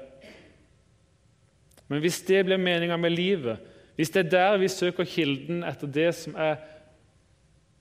Men 1.88 2.02
hvis 2.04 2.20
det 2.28 2.44
blir 2.44 2.60
meninga 2.60 2.96
med 3.00 3.14
livet, 3.14 3.64
hvis 3.96 4.12
det 4.14 4.26
er 4.26 4.30
der 4.30 4.58
vi 4.60 4.68
søker 4.70 5.08
kilden 5.08 5.64
etter 5.66 5.90
det 5.90 6.10
som, 6.14 6.36
er, 6.38 6.60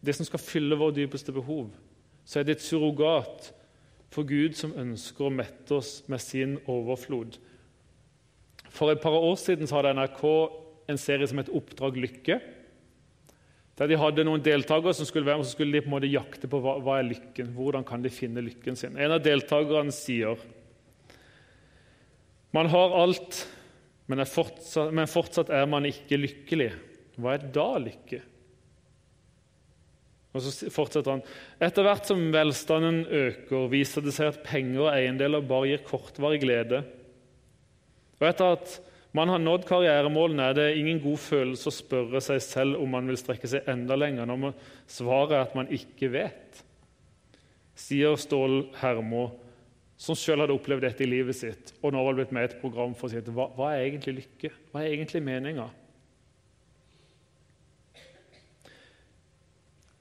det 0.02 0.16
som 0.16 0.26
skal 0.26 0.42
fylle 0.42 0.78
våre 0.80 0.96
dypeste 0.96 1.36
behov, 1.36 1.70
så 2.26 2.40
er 2.40 2.48
det 2.48 2.58
et 2.58 2.66
surrogat 2.66 3.52
for 4.14 4.28
Gud 4.28 4.56
som 4.58 4.76
ønsker 4.80 5.28
å 5.28 5.34
mette 5.34 5.76
oss 5.76 6.00
med 6.08 6.24
sin 6.24 6.58
overflod. 6.66 7.38
For 8.72 8.92
et 8.92 9.04
par 9.04 9.16
år 9.16 9.36
siden 9.40 9.70
hadde 9.72 9.94
NRK 9.98 10.24
en 10.88 11.00
serie 11.00 11.28
som 11.28 11.42
het 11.42 11.52
Oppdrag 11.54 12.00
lykke. 12.00 12.40
Der 13.78 13.90
de 13.92 14.00
hadde 14.00 14.26
noen 14.26 14.42
deltakere 14.44 14.96
som 14.98 15.06
skulle 15.06 15.28
være 15.28 15.42
med, 15.42 15.48
så 15.48 15.54
skulle 15.54 15.76
de 15.76 15.84
på 15.84 15.92
en 15.92 15.96
måte 15.98 16.10
jakte 16.10 16.50
på 16.50 16.60
hva, 16.64 16.78
hva 16.82 16.98
er 16.98 17.12
lykken 17.12 17.52
Hvordan 17.54 17.86
kan 17.86 18.02
de 18.02 18.10
finne 18.14 18.42
lykken 18.42 18.80
sin. 18.80 18.98
En 18.98 19.14
av 19.14 19.22
deltakerne 19.24 19.94
sier 19.94 20.40
man 22.56 22.70
har 22.72 22.96
alt, 22.96 23.44
men, 24.08 24.24
fortsatt, 24.28 24.94
men 24.96 25.10
fortsatt 25.12 25.52
er 25.54 25.68
man 25.70 25.88
ikke 25.90 26.20
lykkelig. 26.20 26.72
Hva 27.18 27.36
er 27.36 27.48
da 27.54 27.70
lykke? 27.82 28.22
Og 30.38 30.44
så 30.44 30.70
fortsetter 30.70 31.16
han. 31.16 31.24
Etter 31.64 31.86
hvert 31.88 32.10
som 32.10 32.28
velstanden 32.34 33.02
øker, 33.06 33.70
viser 33.72 34.06
det 34.06 34.14
seg 34.16 34.30
at 34.32 34.44
penger 34.46 34.84
og 34.86 34.92
eiendeler 34.94 35.46
bare 35.50 35.72
gir 35.72 35.86
kortvarig 35.88 36.44
glede. 36.44 36.84
Og 38.20 38.28
etter 38.30 38.58
at 38.58 38.76
man 39.18 39.32
har 39.32 39.42
nådd 39.42 39.66
karrieremålene, 39.66 40.50
er 40.50 40.58
det 40.58 40.68
ingen 40.78 41.00
god 41.02 41.18
følelse 41.24 41.72
å 41.72 41.74
spørre 41.74 42.22
seg 42.22 42.42
selv 42.44 42.82
om 42.84 42.92
man 42.94 43.08
vil 43.10 43.18
strekke 43.18 43.50
seg 43.50 43.66
enda 43.72 43.98
lenger 43.98 44.30
når 44.30 44.42
man 44.44 44.58
svaret 44.92 45.34
er 45.34 45.46
at 45.48 45.56
man 45.58 45.72
ikke 45.74 46.12
vet, 46.14 46.62
sier 47.78 48.18
Stål 48.20 48.68
Hermo, 48.82 49.30
som 49.98 50.18
sjøl 50.18 50.44
hadde 50.44 50.54
opplevd 50.54 50.86
dette 50.86 51.04
i 51.04 51.10
livet 51.10 51.36
sitt, 51.36 51.74
og 51.82 51.94
nå 51.94 52.04
var 52.06 52.18
blitt 52.20 52.34
med 52.36 52.46
i 52.46 52.50
et 52.52 52.60
program 52.62 52.94
for 52.96 53.08
å 53.08 53.12
si 53.12 53.18
at 53.18 53.30
hva, 53.34 53.48
hva 53.58 53.72
er 53.74 53.88
egentlig 53.88 54.20
lykke? 54.20 54.52
Hva 54.70 54.84
er 54.84 54.94
egentlig 54.94 55.24
meninga? 55.26 55.66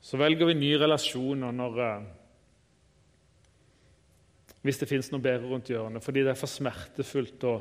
Så 0.05 0.21
velger 0.21 0.53
vi 0.53 0.59
nye 0.61 0.79
relasjoner 0.79 1.57
når, 1.57 1.81
eh, 1.83 2.05
hvis 4.69 4.79
det 4.83 4.91
fins 4.93 5.09
noe 5.11 5.25
bedre 5.25 5.49
rundt 5.49 5.73
hjørnet, 5.73 6.05
fordi 6.05 6.23
det 6.23 6.35
er 6.35 6.38
for 6.38 6.53
smertefullt 6.53 7.49
å 7.49 7.57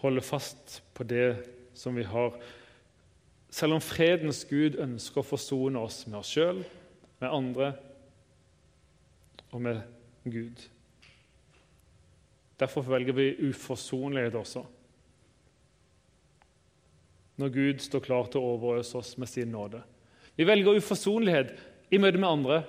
holde 0.00 0.22
fast 0.24 0.78
på 0.94 1.04
det 1.10 1.28
som 1.76 1.98
vi 1.98 2.06
har. 2.06 2.38
Selv 3.50 3.76
om 3.76 3.84
fredens 3.84 4.44
Gud 4.48 4.78
ønsker 4.78 5.20
å 5.20 5.26
forsone 5.26 5.82
oss 5.82 6.04
med 6.06 6.20
oss 6.22 6.32
sjøl, 6.38 6.62
med 7.18 7.34
andre 7.34 7.72
og 9.50 9.62
med 9.64 9.82
Gud. 10.28 10.68
Derfor 12.58 12.86
velger 12.86 13.14
vi 13.14 13.28
uforsonlighet 13.50 14.34
også. 14.34 14.64
Når 17.38 17.52
Gud 17.54 17.82
står 17.84 18.02
klar 18.02 18.26
til 18.30 18.42
å 18.42 18.54
overøse 18.56 18.98
oss 18.98 19.12
med 19.20 19.30
sin 19.30 19.52
nåde. 19.54 19.84
Vi 20.34 20.46
velger 20.46 20.78
uforsonlighet 20.78 21.52
i 21.94 22.00
møte 22.02 22.18
med 22.18 22.28
andre, 22.28 22.62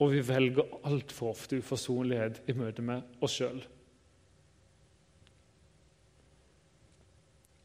og 0.00 0.12
vi 0.12 0.22
velger 0.24 0.78
altfor 0.88 1.32
ofte 1.34 1.60
uforsonlighet 1.60 2.42
i 2.48 2.56
møte 2.56 2.84
med 2.84 3.24
oss 3.24 3.36
sjøl. 3.36 3.60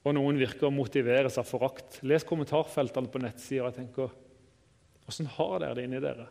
Og 0.01 0.15
noen 0.17 0.39
virker 0.39 0.67
å 0.67 0.73
motiveres 0.73 1.37
av 1.37 1.47
forakt. 1.47 1.99
Les 2.07 2.25
kommentarfeltene 2.27 3.11
på 3.11 3.21
nettsider 3.21 3.67
og 3.67 3.77
tenker 3.77 4.13
Åssen 5.09 5.27
har 5.33 5.57
dere 5.59 5.75
det 5.75 5.83
inni 5.87 5.99
dere? 5.99 6.27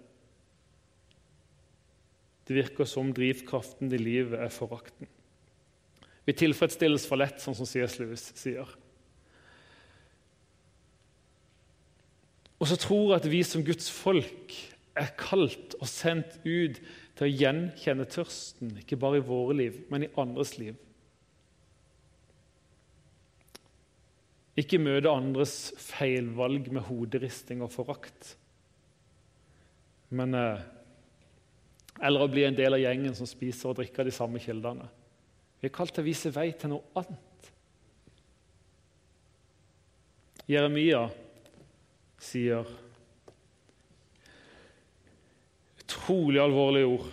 Det 2.50 2.56
virker 2.56 2.88
som 2.90 3.12
drivkraften 3.14 3.92
i 3.94 3.98
livet 4.00 4.40
er 4.42 4.50
forakten. 4.50 5.06
Vi 6.26 6.34
tilfredsstilles 6.34 7.04
for 7.06 7.20
lett, 7.20 7.38
sånn 7.38 7.54
som 7.54 7.68
C.S. 7.68 7.94
Lewis 8.00 8.24
sier. 8.34 8.66
Og 12.58 12.66
så 12.66 12.74
tror 12.82 13.04
jeg 13.12 13.20
at 13.20 13.28
vi 13.30 13.44
som 13.46 13.62
Guds 13.62 13.86
folk 13.94 14.56
er 14.98 15.12
kalt 15.14 15.76
og 15.78 15.86
sendt 15.86 16.40
ut 16.42 16.80
til 17.14 17.28
å 17.28 17.30
gjenkjenne 17.30 18.08
tørsten, 18.10 18.74
ikke 18.82 18.98
bare 18.98 19.20
i 19.20 19.24
våre 19.30 19.54
liv, 19.60 19.78
men 19.86 20.08
i 20.08 20.10
andres 20.18 20.56
liv. 20.58 20.74
Ikke 24.58 24.82
møte 24.82 25.14
andres 25.14 25.54
feilvalg 25.78 26.66
med 26.74 26.88
hoderisting 26.90 27.62
og 27.62 27.70
forakt. 27.78 28.34
Men 30.10 30.34
eh, 30.34 30.66
Eller 32.00 32.24
å 32.24 32.30
bli 32.32 32.46
en 32.46 32.56
del 32.56 32.76
av 32.76 32.82
gjengen 32.82 33.16
som 33.16 33.28
spiser 33.28 33.70
og 33.70 33.80
drikker 33.80 34.06
de 34.08 34.14
samme 34.14 34.40
kildene. 34.42 34.86
Vi 35.60 35.68
er 35.68 35.74
kalt 35.74 35.92
til 35.92 36.04
å 36.04 36.08
vise 36.08 36.32
vei 36.32 36.48
til 36.56 36.72
noe 36.72 37.00
annet. 37.00 37.50
Jeremia 40.50 41.04
sier 42.20 42.66
utrolig 45.80 46.40
alvorlige 46.42 46.90
ord 46.90 47.08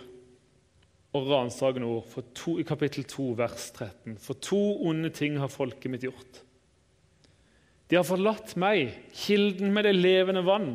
og 1.16 1.30
ransakende 1.30 1.88
ord 1.88 2.32
to, 2.36 2.58
i 2.60 2.66
kapittel 2.66 3.06
2, 3.08 3.30
vers 3.38 3.70
13. 3.76 4.18
For 4.20 4.38
to 4.44 4.60
onde 4.88 5.10
ting 5.14 5.38
har 5.40 5.50
folket 5.52 5.90
mitt 5.92 6.04
gjort. 6.04 6.42
De 7.88 7.96
har 7.96 8.04
forlatt 8.04 8.52
meg, 8.60 8.92
kilden 9.16 9.72
med 9.72 9.88
det 9.88 9.94
levende 9.96 10.44
vann, 10.44 10.74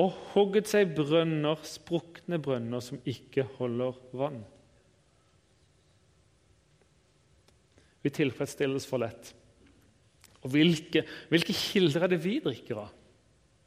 og 0.00 0.10
hogget 0.32 0.66
seg 0.70 0.94
brønner, 0.96 1.60
sprukne 1.66 2.40
brønner 2.42 2.82
som 2.82 2.98
ikke 3.06 3.46
holder 3.58 3.98
vann. 4.16 4.40
Vi 8.04 8.12
tilfredsstilles 8.12 8.86
for 8.88 9.00
lett. 9.00 9.30
Og 10.44 10.52
hvilke, 10.52 11.04
hvilke 11.30 11.54
kilder 11.56 12.04
er 12.04 12.12
det 12.12 12.20
vi 12.24 12.36
drikker 12.44 12.82
av? 12.82 12.90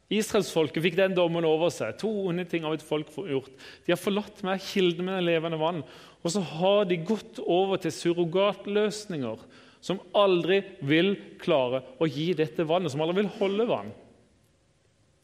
Israelsfolket 0.08 0.80
fikk 0.84 0.96
den 0.96 1.16
dommen 1.16 1.44
over 1.44 1.72
seg. 1.74 1.96
To 2.00 2.08
onde 2.30 2.46
ting 2.48 2.64
har 2.64 2.76
et 2.76 2.84
folk 2.84 3.10
gjort. 3.12 3.50
De 3.84 3.92
har 3.92 4.00
forlatt 4.00 4.40
meg, 4.46 4.62
kilden 4.64 5.04
med 5.04 5.18
det 5.18 5.26
levende 5.26 5.58
vann. 5.60 5.82
Og 6.22 6.32
så 6.32 6.40
har 6.54 6.86
de 6.88 7.00
gått 7.08 7.40
over 7.44 7.80
til 7.82 7.92
surrogatløsninger 7.92 9.42
som 9.84 10.00
aldri 10.16 10.62
vil 10.86 11.12
klare 11.42 11.82
å 12.00 12.08
gi 12.08 12.30
dette 12.36 12.64
vannet, 12.66 12.92
som 12.92 13.02
aldri 13.04 13.20
vil 13.20 13.34
holde 13.36 13.68
vann. 13.68 13.92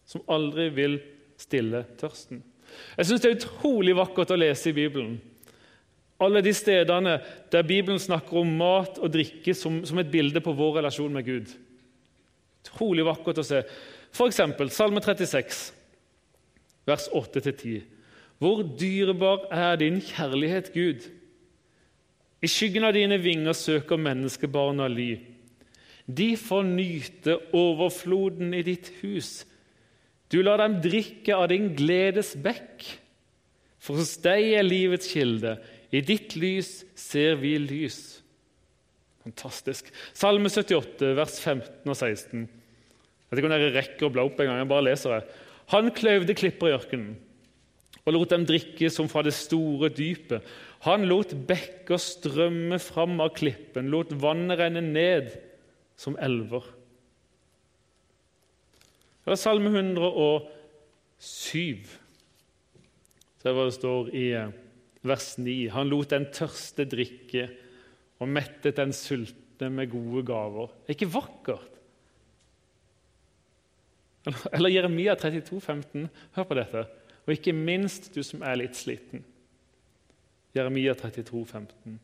Som 0.07 0.25
aldri 0.29 0.69
vil 0.75 0.99
stille 1.41 1.85
tørsten. 2.01 2.43
Jeg 2.99 3.07
syns 3.07 3.23
det 3.23 3.31
er 3.31 3.39
utrolig 3.39 3.95
vakkert 3.97 4.33
å 4.35 4.39
lese 4.39 4.71
i 4.71 4.77
Bibelen. 4.77 5.17
Alle 6.23 6.43
de 6.45 6.53
stedene 6.55 7.19
der 7.53 7.67
Bibelen 7.67 7.99
snakker 8.01 8.41
om 8.41 8.53
mat 8.59 9.01
og 9.03 9.13
drikke 9.13 9.55
som, 9.57 9.81
som 9.87 9.99
et 10.01 10.11
bilde 10.11 10.43
på 10.45 10.55
vår 10.57 10.79
relasjon 10.81 11.15
med 11.15 11.27
Gud. 11.27 11.51
Utrolig 12.65 13.05
vakkert 13.07 13.43
å 13.43 13.47
se. 13.47 13.65
F.eks. 14.15 14.41
Salme 14.73 15.03
36, 15.03 15.65
vers 16.87 17.09
8-10. 17.11 17.83
Hvor 18.39 18.63
dyrebar 18.79 19.49
er 19.53 19.77
din 19.81 20.01
kjærlighet, 20.03 20.73
Gud? 20.75 21.07
I 22.45 22.51
skyggen 22.51 22.85
av 22.85 22.95
dine 22.97 23.19
vinger 23.23 23.57
søker 23.57 24.01
menneskebarna 24.01 24.87
ly. 24.93 25.11
De 26.05 26.35
får 26.37 26.67
nyte 26.69 27.39
overfloden 27.57 28.53
i 28.55 28.63
ditt 28.67 28.91
hus. 29.01 29.47
Du 30.35 30.41
lar 30.43 30.59
dem 30.59 30.81
drikke 30.83 31.37
av 31.39 31.47
din 31.53 31.69
gledes 31.79 32.33
bekk. 32.43 32.83
For 33.79 34.01
hos 34.01 34.17
deg 34.25 34.57
er 34.59 34.67
livets 34.67 35.13
kilde. 35.13 35.55
I 35.95 36.01
ditt 36.03 36.35
lys 36.35 36.81
ser 36.99 37.37
vi 37.39 37.53
lys. 37.63 38.01
Fantastisk. 39.23 39.93
Salme 40.17 40.51
78, 40.51 41.13
vers 41.15 41.37
15 41.39 41.87
og 41.87 41.95
16. 41.95 42.49
Jeg 42.49 43.31
vet 43.31 43.41
ikke 43.41 43.49
om 43.49 43.55
dere 43.55 43.75
rekker 43.77 44.09
å 44.09 44.13
bla 44.17 44.25
opp 44.27 44.43
en 44.43 44.51
gang. 44.51 44.59
jeg 44.65 44.73
bare 44.73 44.89
leser 44.89 45.15
det. 45.15 45.39
Han 45.71 45.95
kløyvde 45.95 46.37
klipper 46.37 46.73
i 46.73 46.77
ørkenen 46.81 47.15
og 48.05 48.13
lot 48.13 48.33
dem 48.35 48.43
drikke 48.45 48.91
som 48.93 49.09
fra 49.09 49.23
det 49.25 49.33
store 49.33 49.89
dypet. 49.89 50.45
Han 50.85 51.07
lot 51.09 51.31
bekker 51.49 52.01
strømme 52.01 52.77
fram 52.83 53.17
av 53.25 53.31
klippen, 53.39 53.89
lot 53.89 54.13
vannet 54.21 54.61
renne 54.61 54.83
ned 54.85 55.31
som 55.97 56.19
elver. 56.21 56.67
Det 59.25 59.33
er 59.33 59.41
Salme 59.41 59.71
107. 59.73 61.85
Se 63.41 63.53
hva 63.53 63.65
det 63.65 63.77
står 63.77 64.11
i 64.13 64.27
eh, 64.37 64.53
vers 65.05 65.29
9. 65.41 65.55
Han 65.73 65.89
lot 65.89 66.13
den 66.13 66.27
tørste 66.33 66.85
drikke 66.89 67.47
og 68.21 68.29
mettet 68.29 68.77
den 68.77 68.93
sultne 68.97 69.71
med 69.73 69.91
gode 69.93 70.25
gaver. 70.29 70.69
Det 70.85 70.93
er 70.93 70.99
ikke 70.99 71.15
vakkert? 71.15 71.71
Eller 74.57 74.73
Jeremia 74.73 75.17
32, 75.21 75.61
15. 75.61 76.09
Hør 76.37 76.49
på 76.49 76.59
dette. 76.61 76.85
Og 77.25 77.37
ikke 77.37 77.57
minst 77.57 78.13
du 78.15 78.21
som 78.25 78.45
er 78.45 78.61
litt 78.61 78.77
sliten. 78.77 79.25
Jeremia 80.55 80.95
32, 80.97 81.45
15. 81.49 81.97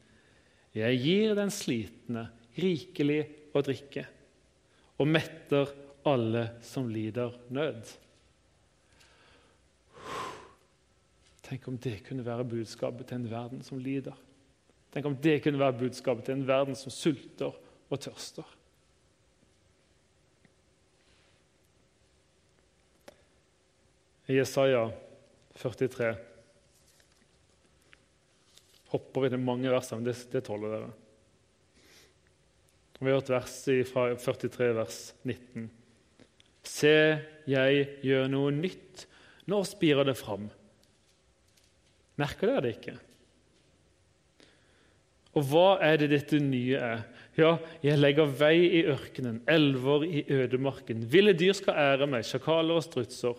Jeg 0.77 1.03
gir 1.03 1.37
den 1.37 1.53
slitne 1.53 2.29
rikelig 2.61 3.23
å 3.57 3.63
drikke 3.65 4.05
og 5.01 5.09
metter 5.09 5.71
alle 6.11 6.45
som 6.67 6.89
lider 6.91 7.35
nød. 7.55 7.97
Tenk 11.47 11.67
om 11.69 11.79
det 11.83 11.97
kunne 12.07 12.27
være 12.27 12.47
budskapet 12.47 13.09
til 13.11 13.21
en 13.21 13.31
verden 13.31 13.63
som 13.67 13.81
lider. 13.83 14.15
Tenk 14.95 15.07
om 15.07 15.17
det 15.23 15.41
kunne 15.43 15.59
være 15.59 15.79
budskapet 15.81 16.27
til 16.27 16.39
en 16.39 16.47
verden 16.47 16.79
som 16.79 16.95
sulter 16.95 17.55
og 17.91 18.01
tørster. 18.01 18.47
I 24.31 24.37
Jesaja 24.39 24.85
43 25.59 26.13
hopper 28.93 29.25
vi 29.25 29.31
til 29.33 29.43
mange 29.43 29.71
vers, 29.71 29.91
men 29.95 30.07
det, 30.07 30.17
det 30.31 30.45
tåler 30.47 30.75
dere. 30.77 30.93
Vi 33.01 33.09
har 33.09 33.17
hørt 33.17 33.33
vers 33.33 33.59
fra 33.91 34.07
43, 34.15 34.73
vers 34.77 34.99
19. 35.25 35.71
Se, 36.67 36.97
jeg 37.49 37.87
gjør 38.05 38.29
noe 38.33 38.51
nytt. 38.55 39.07
Nå 39.51 39.63
spirer 39.69 40.07
det 40.09 40.17
fram. 40.19 40.49
Merker 42.21 42.53
dere 42.53 42.65
det 42.67 42.75
ikke? 42.77 42.97
Og 45.39 45.47
hva 45.47 45.79
er 45.87 46.01
det 46.01 46.11
dette 46.11 46.41
nye 46.43 46.79
er? 46.79 47.03
Ja, 47.39 47.55
jeg 47.85 48.01
legger 48.01 48.33
vei 48.41 48.57
i 48.81 48.83
ørkenen, 48.91 49.41
elver 49.49 50.05
i 50.05 50.25
ødemarken. 50.27 51.05
Ville 51.13 51.37
dyr 51.39 51.55
skal 51.57 51.79
ære 51.79 52.09
meg, 52.11 52.27
sjakaler 52.27 52.81
og 52.81 52.85
strutser. 52.85 53.39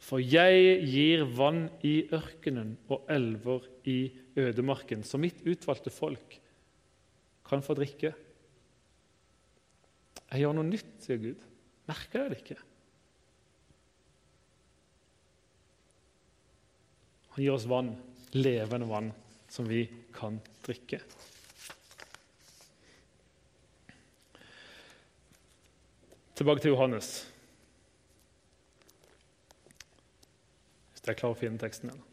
For 0.00 0.20
jeg 0.20 0.80
gir 0.88 1.24
vann 1.36 1.66
i 1.84 2.02
ørkenen 2.12 2.76
og 2.92 3.08
elver 3.12 3.66
i 3.88 4.12
ødemarken, 4.40 5.02
så 5.04 5.20
mitt 5.20 5.42
utvalgte 5.48 5.92
folk 5.92 6.38
kan 7.48 7.64
få 7.64 7.74
drikke. 7.76 8.12
Jeg 10.30 10.44
gjør 10.44 10.54
noe 10.56 10.68
nytt, 10.68 10.92
sier 11.02 11.18
Gud. 11.20 11.49
Merker 11.90 12.22
jeg 12.22 12.30
det 12.30 12.38
ikke? 12.44 12.58
Han 17.30 17.42
gir 17.42 17.54
oss 17.54 17.66
vann, 17.70 17.90
levende 18.36 18.86
vann, 18.90 19.10
som 19.50 19.66
vi 19.66 19.84
kan 20.14 20.38
drikke. 20.66 21.00
Tilbake 26.38 26.62
til 26.62 26.76
Johannes. 26.76 27.10
Hvis 30.94 31.06
jeg 31.06 31.18
klarer 31.18 31.34
å 31.34 31.40
finne 31.42 31.60
teksten 31.60 31.90
igjen. 31.90 32.06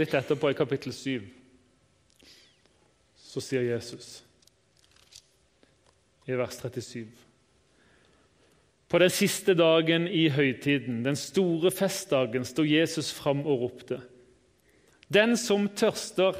Litt 0.00 0.16
etterpå, 0.16 0.50
i 0.50 0.58
kapittel 0.58 0.94
7, 0.96 1.28
så 3.20 3.42
sier 3.44 3.68
Jesus 3.68 4.23
i 6.26 6.36
vers 6.38 6.56
37 6.60 7.06
På 8.88 8.98
den 8.98 9.10
siste 9.10 9.54
dagen 9.54 10.06
i 10.08 10.28
høytiden, 10.28 11.02
den 11.04 11.16
store 11.16 11.70
festdagen, 11.74 12.44
sto 12.44 12.62
Jesus 12.62 13.12
fram 13.12 13.42
og 13.42 13.64
ropte. 13.64 14.00
Den 15.12 15.36
som 15.36 15.68
tørster, 15.68 16.36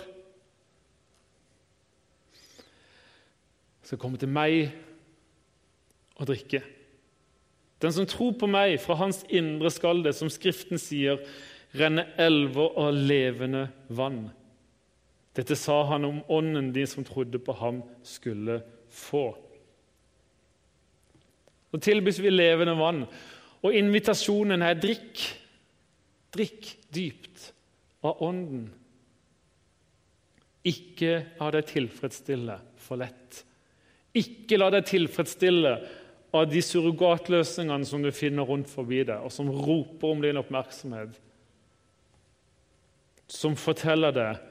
skal 3.85 4.01
komme 4.01 4.16
til 4.20 4.31
meg 4.33 4.70
og 6.16 6.29
drikke. 6.31 6.62
Den 7.83 7.92
som 7.92 8.07
tror 8.09 8.33
på 8.40 8.49
meg, 8.49 8.79
fra 8.81 8.97
hans 8.97 9.25
indre 9.29 9.68
skal 9.73 10.01
det, 10.05 10.14
som 10.16 10.31
Skriften 10.33 10.81
sier, 10.81 11.20
renne 11.77 12.07
elver 12.20 12.79
av 12.81 12.94
levende 12.97 13.66
vann. 13.92 14.29
Dette 15.35 15.57
sa 15.59 15.83
han 15.90 16.07
om 16.07 16.23
ånden 16.31 16.70
de 16.73 16.87
som 16.87 17.05
trodde 17.05 17.40
på 17.42 17.57
ham, 17.59 17.83
skulle 18.07 18.61
få. 18.88 19.33
Nå 21.75 21.81
tilbys 21.83 22.21
vi 22.23 22.31
levende 22.31 22.77
vann, 22.79 23.01
og 23.67 23.75
invitasjonen 23.75 24.63
er 24.63 24.77
drikk. 24.79 25.25
Drikk 26.35 26.69
dypt 26.95 27.49
av 28.07 28.21
ånden. 28.23 28.69
Ikke 30.71 31.17
la 31.41 31.49
deg 31.57 31.67
tilfredsstille 31.73 32.55
for 32.79 33.03
lett. 33.03 33.41
Ikke 34.15 34.61
la 34.61 34.69
deg 34.71 34.87
tilfredsstille 34.87 35.73
av 36.35 36.47
de 36.51 36.63
surrogatløsningene 36.63 37.91
som 37.91 38.07
du 38.07 38.13
finner 38.15 38.47
rundt 38.47 38.71
forbi 38.71 39.03
deg, 39.11 39.27
og 39.27 39.35
som 39.35 39.51
roper 39.51 40.15
om 40.15 40.23
din 40.23 40.39
oppmerksomhet, 40.39 41.19
som 43.27 43.59
forteller 43.59 44.15
deg 44.15 44.51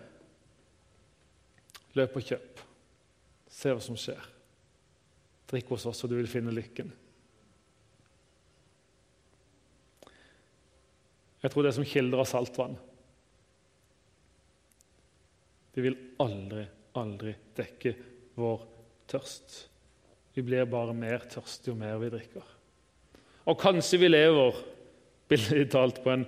Løp 1.94 2.16
og 2.18 2.26
kjøp. 2.26 2.62
Se 3.54 3.70
hva 3.70 3.82
som 3.86 3.94
skjer. 3.94 4.24
Drikk 5.52 5.76
hos 5.76 5.84
oss, 5.86 6.00
og 6.02 6.10
du 6.10 6.16
vil 6.18 6.30
finne 6.32 6.50
lykken. 6.50 6.90
Jeg 11.44 11.52
tror 11.52 11.66
det 11.66 11.74
er 11.74 11.76
som 11.76 11.88
kilder 11.88 12.24
av 12.24 12.30
saltvann. 12.30 12.78
Det 15.74 15.84
vil 15.84 15.98
aldri, 16.24 16.64
aldri 17.00 17.34
dekke 17.58 17.94
vår 18.40 18.64
tørst. 19.12 19.58
Vi 20.34 20.44
blir 20.46 20.70
bare 20.70 20.96
mer 20.98 21.26
tørstige 21.30 21.74
jo 21.74 21.78
mer 21.78 22.00
vi 22.02 22.12
drikker. 22.14 22.46
Og 23.50 23.60
kanskje 23.60 24.00
vi 24.02 24.10
lever 24.14 24.60
billig 25.30 25.68
talt 25.74 26.00
på 26.04 26.14
en, 26.14 26.26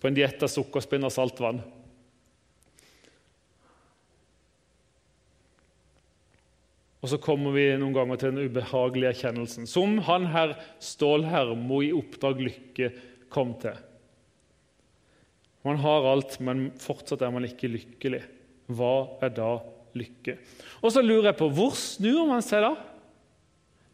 på 0.00 0.08
en 0.08 0.16
diett 0.16 0.42
av 0.44 0.50
sukkerspinn 0.52 1.06
og 1.08 1.14
saltvann. 1.14 1.62
Og 7.00 7.08
så 7.08 7.16
kommer 7.22 7.54
vi 7.56 7.70
noen 7.80 7.94
ganger 7.96 8.20
til 8.20 8.34
den 8.34 8.50
ubehagelige 8.50 9.14
erkjennelsen, 9.14 9.64
som 9.70 9.96
han 10.04 10.28
herr 10.34 10.58
Stålhermo 10.84 11.80
i 11.80 11.94
Oppdrag 11.96 12.42
Lykke 12.44 12.90
kom 13.32 13.54
til. 13.62 13.78
Man 15.66 15.80
har 15.82 16.08
alt, 16.08 16.38
men 16.40 16.70
fortsatt 16.80 17.22
er 17.24 17.32
man 17.34 17.44
ikke 17.44 17.68
lykkelig. 17.68 18.22
Hva 18.70 18.94
er 19.24 19.32
da 19.36 19.50
lykke? 19.98 20.36
Og 20.80 20.94
så 20.94 21.02
lurer 21.04 21.30
jeg 21.30 21.40
på, 21.40 21.50
hvor 21.52 21.74
snur 21.76 22.28
man 22.30 22.44
seg 22.44 22.64
da? 22.64 22.74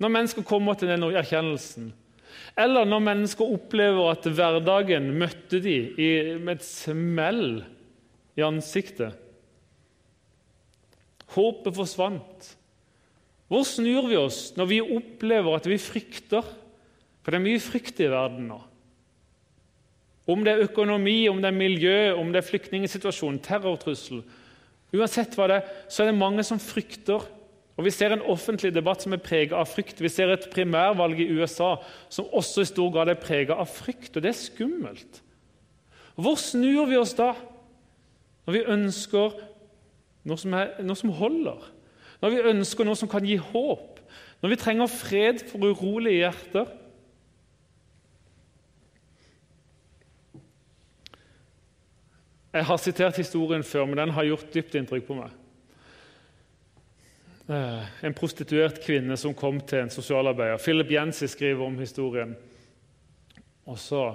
Når 0.03 0.13
mennesker 0.13 0.45
kommer 0.47 0.77
til 0.77 0.91
den 0.93 1.07
erkjennelsen, 1.09 1.91
eller 2.57 2.89
når 2.89 3.05
mennesker 3.05 3.55
opplever 3.57 4.11
at 4.13 4.27
hverdagen 4.29 5.09
møtte 5.19 5.61
de 5.65 5.77
med 6.43 6.59
et 6.59 6.67
smell 6.67 7.47
i 8.37 8.45
ansiktet 8.45 9.23
Håpet 11.37 11.75
forsvant. 11.77 12.47
Hvor 13.51 13.65
snur 13.67 14.07
vi 14.09 14.17
oss 14.17 14.55
når 14.57 14.69
vi 14.71 14.79
opplever 14.81 15.59
at 15.59 15.67
vi 15.69 15.77
frykter? 15.81 16.47
For 17.21 17.35
det 17.35 17.41
er 17.41 17.45
mye 17.45 17.63
frykt 17.63 18.01
i 18.01 18.09
verden 18.09 18.47
nå. 18.53 18.61
Om 20.27 20.43
det 20.45 20.53
er 20.53 20.65
økonomi, 20.67 21.29
om 21.31 21.39
det 21.43 21.53
er 21.53 21.57
miljø, 21.57 21.99
om 22.19 22.33
det 22.33 22.43
er 22.43 22.49
flyktningsituasjon, 22.49 23.39
terrortrussel 23.45 24.25
Uansett 24.95 25.35
hva 25.35 25.49
det 25.51 25.57
er, 25.59 25.71
så 25.91 26.03
er 26.03 26.13
det 26.13 26.19
mange 26.19 26.45
som 26.47 26.61
frykter 26.63 27.25
og 27.77 27.85
Vi 27.85 27.93
ser 27.93 28.15
en 28.15 28.25
offentlig 28.25 28.71
debatt 28.73 29.03
som 29.05 29.13
er 29.13 29.21
preget 29.21 29.53
av 29.53 29.69
frykt. 29.69 29.99
Vi 30.01 30.09
ser 30.09 30.31
et 30.33 30.49
primærvalg 30.53 31.19
i 31.21 31.29
USA 31.37 31.75
som 32.09 32.31
også 32.33 32.65
i 32.65 32.69
stor 32.71 32.89
grad 32.95 33.11
er 33.13 33.21
preget 33.21 33.53
av 33.53 33.69
frykt, 33.69 34.17
og 34.17 34.25
det 34.25 34.31
er 34.31 34.39
skummelt. 34.39 35.21
Hvor 36.17 36.39
snur 36.41 36.87
vi 36.89 36.97
oss 36.97 37.13
da, 37.19 37.35
når 38.47 38.57
vi 38.57 38.65
ønsker 38.73 39.37
noe 40.25 40.41
som, 40.41 40.57
er, 40.57 40.73
noe 40.89 40.97
som 40.97 41.13
holder? 41.19 41.69
Når 42.23 42.33
vi 42.33 42.47
ønsker 42.55 42.89
noe 42.89 42.97
som 42.97 43.13
kan 43.13 43.29
gi 43.29 43.37
håp? 43.37 44.01
Når 44.41 44.55
vi 44.55 44.61
trenger 44.63 44.89
fred 44.89 45.45
for 45.51 45.69
urolige 45.69 46.23
hjerter? 46.23 46.73
Jeg 52.57 52.65
har 52.65 52.79
sitert 52.81 53.19
historien 53.21 53.65
før, 53.65 53.85
men 53.87 54.01
den 54.01 54.15
har 54.17 54.25
gjort 54.25 54.53
dypt 54.55 54.77
inntrykk 54.79 55.05
på 55.07 55.17
meg. 55.19 55.35
Eh, 57.53 57.91
en 58.09 58.17
prostituert 58.17 58.81
kvinne 58.83 59.19
som 59.21 59.35
kom 59.37 59.61
til 59.61 59.85
en 59.85 59.93
sosialarbeider. 59.93 60.63
Philip 60.63 60.95
Jensi 60.97 61.29
skriver 61.31 61.67
om 61.67 61.77
historien. 61.79 62.33
Og 63.67 63.79
så 63.79 64.09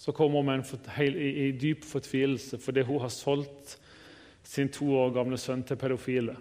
så 0.00 0.12
kommer 0.16 0.40
hun 0.40 0.62
i, 1.04 1.28
i, 1.28 1.50
dyp 1.52 1.82
fortvilelse 1.84 2.56
fordi 2.58 2.80
hun 2.88 3.02
har 3.02 3.10
solgt 3.12 3.74
sin 4.42 4.70
to 4.72 4.86
år 4.96 5.10
gamle 5.12 5.36
sønn 5.36 5.60
til 5.62 5.76
pedofile. 5.76 6.36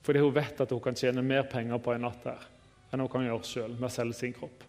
Fordi 0.00 0.22
hun 0.24 0.32
vet 0.34 0.60
at 0.60 0.72
hun 0.72 0.80
kan 0.80 0.96
tjene 0.96 1.22
mer 1.22 1.42
penger 1.42 1.76
på 1.76 1.92
en 1.92 2.06
natt 2.06 2.24
her 2.24 2.46
enn 2.88 3.02
hun 3.02 3.10
kan 3.12 3.26
gjøre 3.26 3.44
sjøl 3.44 3.74
med 3.74 3.90
å 3.90 3.92
selge 3.92 4.16
sin 4.16 4.32
kropp. 4.32 4.64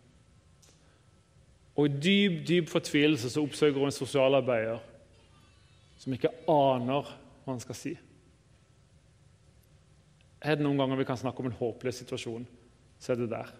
Og 1.78 1.88
I 1.88 2.02
dyp 2.04 2.42
dyp 2.50 2.70
fortvilelse 2.74 3.32
så 3.32 3.44
oppsøker 3.46 3.80
hun 3.80 3.88
en 3.88 3.96
sosialarbeider 3.96 4.84
som 6.06 6.14
ikke 6.14 6.30
aner 6.52 7.08
hva 7.10 7.50
han 7.50 7.62
skal 7.64 7.78
si. 7.78 7.96
Er 10.46 10.58
det 10.58 10.66
noen 10.66 10.78
ganger 10.78 11.00
vi 11.00 11.08
kan 11.10 11.18
snakke 11.18 11.42
om 11.42 11.50
en 11.50 11.58
håpløs 11.58 12.04
situasjon, 12.04 12.46
så 13.02 13.14
er 13.14 13.24
det 13.24 13.32
der. 13.32 13.54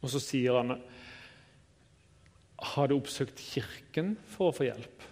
Og 0.00 0.08
så 0.12 0.20
sier 0.20 0.56
han 0.56 0.78
Har 2.74 2.88
du 2.88 2.96
oppsøkt 2.96 3.40
kirken 3.40 4.14
for 4.32 4.48
å 4.48 4.56
få 4.56 4.70
hjelp? 4.70 5.04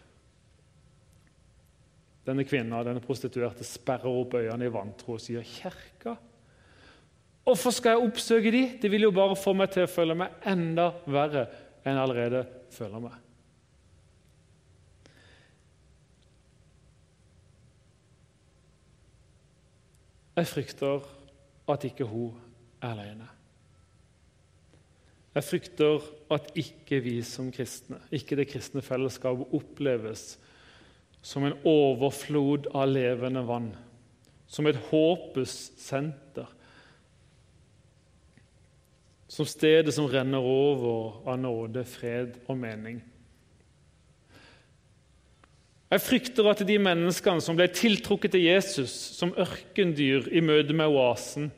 Denne 2.24 2.46
kvinna, 2.48 2.80
denne 2.86 3.02
prostituerte, 3.04 3.66
sperrer 3.66 4.08
opp 4.08 4.38
øynene 4.38 4.70
i 4.70 4.72
vantro 4.72 5.18
og 5.18 5.20
sier 5.20 5.42
'Kirka'? 5.42 6.16
Hvorfor 7.42 7.74
skal 7.74 7.96
jeg 7.96 8.08
oppsøke 8.08 8.52
de? 8.54 8.62
Det 8.80 8.90
vil 8.90 9.08
jo 9.08 9.10
bare 9.12 9.36
få 9.36 9.52
meg 9.52 9.72
til 9.74 9.84
å 9.84 9.90
føle 9.90 10.14
meg 10.16 10.46
enda 10.46 10.92
verre 11.04 11.48
enn 11.82 11.98
jeg 11.98 12.04
allerede 12.06 12.46
føler 12.70 13.02
meg. 13.02 13.21
Jeg 20.36 20.48
frykter 20.48 21.04
at 21.68 21.84
ikke 21.84 22.04
hun 22.08 22.32
er 22.82 22.94
alene. 22.94 23.28
Jeg 25.34 25.44
frykter 25.44 26.00
at 26.32 26.50
ikke 26.56 27.00
vi 27.04 27.18
som 27.24 27.50
kristne, 27.52 28.00
ikke 28.12 28.36
det 28.36 28.48
kristne 28.52 28.82
fellesskapet, 28.84 29.52
oppleves 29.52 30.36
som 31.22 31.44
en 31.46 31.56
overflod 31.68 32.68
av 32.74 32.90
levende 32.90 33.44
vann, 33.46 33.70
som 34.48 34.66
et 34.68 34.80
håpets 34.90 35.72
senter, 35.80 36.48
som 39.32 39.48
stedet 39.48 39.94
som 39.94 40.10
renner 40.12 40.44
over 40.44 41.22
av 41.28 41.38
nåde, 41.40 41.86
fred 41.88 42.36
og 42.48 42.58
mening. 42.60 43.00
Jeg 45.92 46.00
frykter 46.00 46.46
at 46.48 46.62
de 46.64 46.78
menneskene 46.80 47.42
som 47.44 47.56
ble 47.58 47.66
tiltrukket 47.68 48.32
til 48.32 48.46
Jesus 48.46 48.92
som 49.18 49.34
ørkendyr 49.36 50.30
i 50.32 50.40
møte 50.40 50.72
med 50.76 50.88
oasen, 50.88 51.50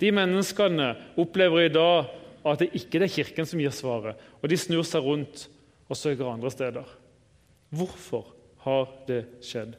de 0.00 0.12
menneskene 0.14 0.94
opplever 1.18 1.66
i 1.66 1.72
dag 1.74 2.08
at 2.46 2.62
det 2.62 2.70
ikke 2.78 3.02
er 3.02 3.12
Kirken 3.12 3.48
som 3.50 3.60
gir 3.60 3.74
svaret, 3.74 4.16
og 4.40 4.48
de 4.48 4.56
snur 4.56 4.86
seg 4.86 5.04
rundt 5.04 5.44
og 5.90 5.98
søker 5.98 6.30
andre 6.30 6.52
steder. 6.54 6.86
Hvorfor 7.74 8.30
har 8.64 8.86
det 9.08 9.24
skjedd? 9.44 9.74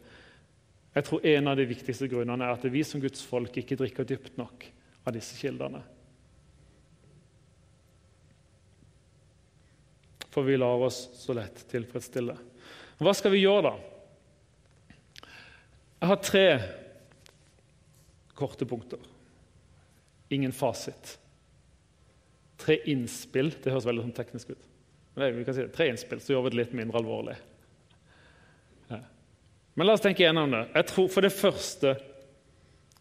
Jeg 0.93 1.05
tror 1.07 1.25
En 1.25 1.47
av 1.47 1.57
de 1.57 1.65
viktigste 1.69 2.09
grunnene 2.11 2.45
er 2.45 2.57
at 2.57 2.65
vi 2.69 2.83
som 2.83 3.01
Guds 3.01 3.23
folk 3.25 3.55
ikke 3.57 3.77
drikker 3.79 4.05
dypt 4.05 4.37
nok 4.37 4.67
av 5.07 5.15
disse 5.15 5.37
kildene. 5.39 5.81
For 10.29 10.45
vi 10.45 10.59
lar 10.59 10.85
oss 10.85 11.07
så 11.17 11.33
lett 11.33 11.63
tilfredsstille. 11.71 12.35
Hva 12.99 13.13
skal 13.15 13.31
vi 13.33 13.43
gjøre, 13.43 13.71
da? 13.71 13.75
Jeg 15.99 16.11
har 16.11 16.19
tre 16.23 16.45
korte 18.39 18.67
punkter. 18.67 18.99
Ingen 20.35 20.51
fasit. 20.55 21.17
Tre 22.59 22.77
innspill. 22.91 23.51
Det 23.55 23.71
høres 23.71 23.87
veldig 23.87 24.05
sånn 24.07 24.17
teknisk 24.19 24.51
ut. 24.53 24.67
Men 25.15 25.35
vi 25.35 25.45
kan 25.47 25.55
si 25.55 25.63
det. 25.65 25.73
Tre 25.75 25.89
innspill, 25.91 26.21
så 26.23 26.35
gjør 26.35 26.45
vi 26.45 26.53
det 26.53 26.61
litt 26.61 26.75
mindre 26.77 27.01
alvorlig. 27.01 27.39
Men 29.79 29.87
la 29.87 29.93
oss 29.95 30.03
tenke 30.03 30.25
gjennom 30.25 30.51
det. 30.51 30.65
Jeg 30.75 30.87
tror 30.89 31.05
For 31.07 31.23
det 31.23 31.31
første 31.31 31.93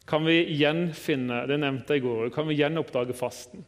kan 0.09 0.23
vi 0.25 0.37
gjenfinne 0.57 1.43
det 1.51 1.59
nevnte 1.59 1.97
jeg 1.97 2.05
i 2.05 2.07
går, 2.07 2.31
kan 2.33 2.47
vi 2.49 2.57
gjenoppdage 2.57 3.17
fasten, 3.19 3.65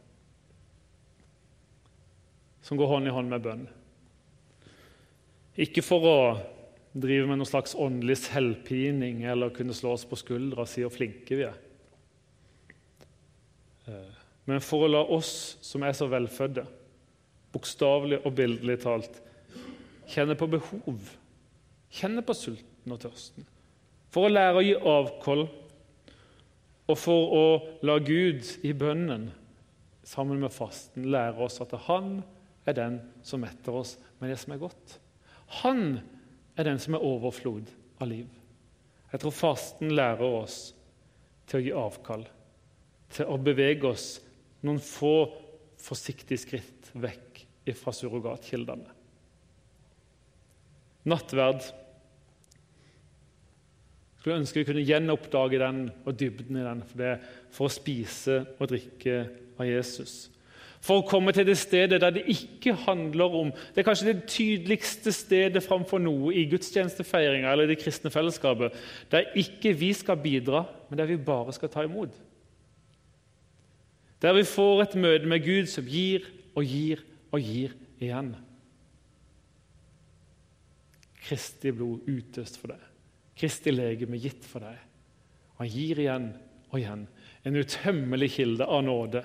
som 2.65 2.79
går 2.79 2.89
hånd 2.89 3.09
i 3.09 3.13
hånd 3.13 3.29
med 3.29 3.43
bønn. 3.45 3.67
Ikke 5.61 5.83
for 5.85 6.07
å 6.09 6.17
drive 6.91 7.27
med 7.29 7.39
noen 7.39 7.47
slags 7.47 7.75
åndelig 7.77 8.17
selvpining 8.25 9.23
eller 9.29 9.53
kunne 9.55 9.75
slå 9.75 9.93
oss 9.95 10.07
på 10.09 10.19
skuldra 10.19 10.65
og 10.65 10.69
si 10.71 10.83
hvor 10.83 10.93
flinke 10.93 11.37
vi 11.37 11.45
er. 11.47 11.59
Eh, 13.87 14.17
men 14.49 14.63
for 14.65 14.85
å 14.85 14.91
la 14.91 15.01
oss 15.15 15.57
som 15.63 15.85
er 15.85 15.95
så 15.95 16.07
velfødde, 16.11 16.65
bokstavelig 17.53 18.21
og 18.25 18.35
bildelig 18.35 18.79
talt, 18.83 19.21
kjenne 20.11 20.35
på 20.39 20.49
behov, 20.51 21.11
kjenne 21.93 22.23
på 22.25 22.35
sulten 22.35 22.95
og 22.95 23.01
tørsten. 23.03 23.47
For 24.11 24.27
å 24.27 24.31
lære 24.31 24.59
å 24.59 24.65
gi 24.65 24.73
avkoll, 24.75 25.45
og 26.91 26.97
for 26.99 27.35
å 27.37 27.45
la 27.87 27.95
Gud 28.03 28.43
i 28.67 28.73
bønnen 28.75 29.29
sammen 30.03 30.41
med 30.41 30.51
fasten 30.51 31.07
lære 31.13 31.45
oss 31.45 31.61
at 31.63 31.71
han 31.85 32.17
er 32.67 32.75
den 32.75 32.97
som 33.23 33.43
metter 33.45 33.77
oss 33.79 33.95
med 34.19 34.33
det 34.33 34.39
som 34.41 34.51
er 34.51 34.59
godt. 34.65 34.97
Han 35.59 35.99
er 36.55 36.67
den 36.67 36.79
som 36.79 36.95
er 36.95 37.03
overflod 37.05 37.69
av 38.01 38.09
liv. 38.09 38.29
Jeg 39.11 39.23
tror 39.23 39.35
fasten 39.35 39.91
lærer 39.95 40.23
oss 40.23 40.71
til 41.49 41.59
å 41.59 41.63
gi 41.65 41.73
avkall, 41.75 42.23
til 43.11 43.27
å 43.27 43.39
bevege 43.41 43.89
oss 43.91 44.07
noen 44.63 44.79
få 44.83 45.15
forsiktige 45.81 46.39
skritt 46.39 46.91
vekk 46.93 47.43
fra 47.77 47.93
surrogatkildene. 47.95 48.97
Nattverd 51.07 51.63
jeg 54.21 54.25
skulle 54.25 54.41
ønske 54.43 54.61
vi 54.61 54.65
kunne 54.67 54.83
gjenoppdage 54.85 55.57
den 55.57 55.77
og 56.05 56.13
dybden 56.13 56.59
i 56.59 56.65
den 56.65 56.83
for, 56.85 56.99
det, 57.01 57.13
for 57.49 57.65
å 57.65 57.73
spise 57.73 58.35
og 58.61 58.67
drikke 58.69 59.15
av 59.57 59.65
Jesus. 59.65 60.11
For 60.81 61.01
å 61.01 61.05
komme 61.05 61.29
til 61.35 61.45
det 61.45 61.59
stedet 61.61 61.99
der 62.01 62.13
det 62.15 62.23
ikke 62.31 62.73
handler 62.87 63.35
om 63.37 63.51
Det 63.53 63.83
er 63.83 63.85
kanskje 63.85 64.13
det 64.15 64.25
tydeligste 64.31 65.13
stedet 65.13 65.61
framfor 65.63 66.01
noe 66.01 66.33
i 66.33 66.47
gudstjenestefeiringa 66.49 67.51
eller 67.51 67.69
det 67.69 67.77
kristne 67.83 68.09
fellesskapet. 68.13 68.73
Der 69.13 69.29
ikke 69.37 69.75
vi 69.77 69.91
skal 69.93 70.17
bidra, 70.17 70.65
men 70.89 70.97
der 70.97 71.09
vi 71.09 71.21
bare 71.21 71.53
skal 71.53 71.69
ta 71.69 71.85
imot. 71.85 72.15
Der 74.21 74.33
vi 74.37 74.45
får 74.45 74.81
et 74.83 74.95
møte 75.01 75.29
med 75.29 75.45
Gud 75.45 75.69
som 75.69 75.85
gir 75.85 76.25
og 76.57 76.65
gir 76.65 77.03
og 77.31 77.41
gir 77.41 77.75
igjen. 78.01 78.33
Kristi 81.21 81.71
blod 81.73 82.09
utøst 82.09 82.57
for 82.57 82.73
deg. 82.73 82.87
Kristi 83.37 83.73
legeme 83.73 84.17
gitt 84.21 84.45
for 84.45 84.65
deg. 84.65 84.81
Han 85.61 85.69
gir 85.69 86.01
igjen 86.01 86.27
og 86.71 86.79
igjen. 86.79 87.05
En 87.45 87.57
utømmelig 87.61 88.31
kilde 88.35 88.65
av 88.65 88.83
nåde 88.85 89.23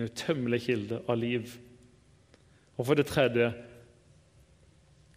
en 0.00 0.08
utømmelig 0.08 0.62
kilde 0.64 1.02
av 1.06 1.18
liv. 1.20 1.52
Og 2.78 2.86
for 2.88 2.96
det 2.96 3.06
tredje 3.10 3.50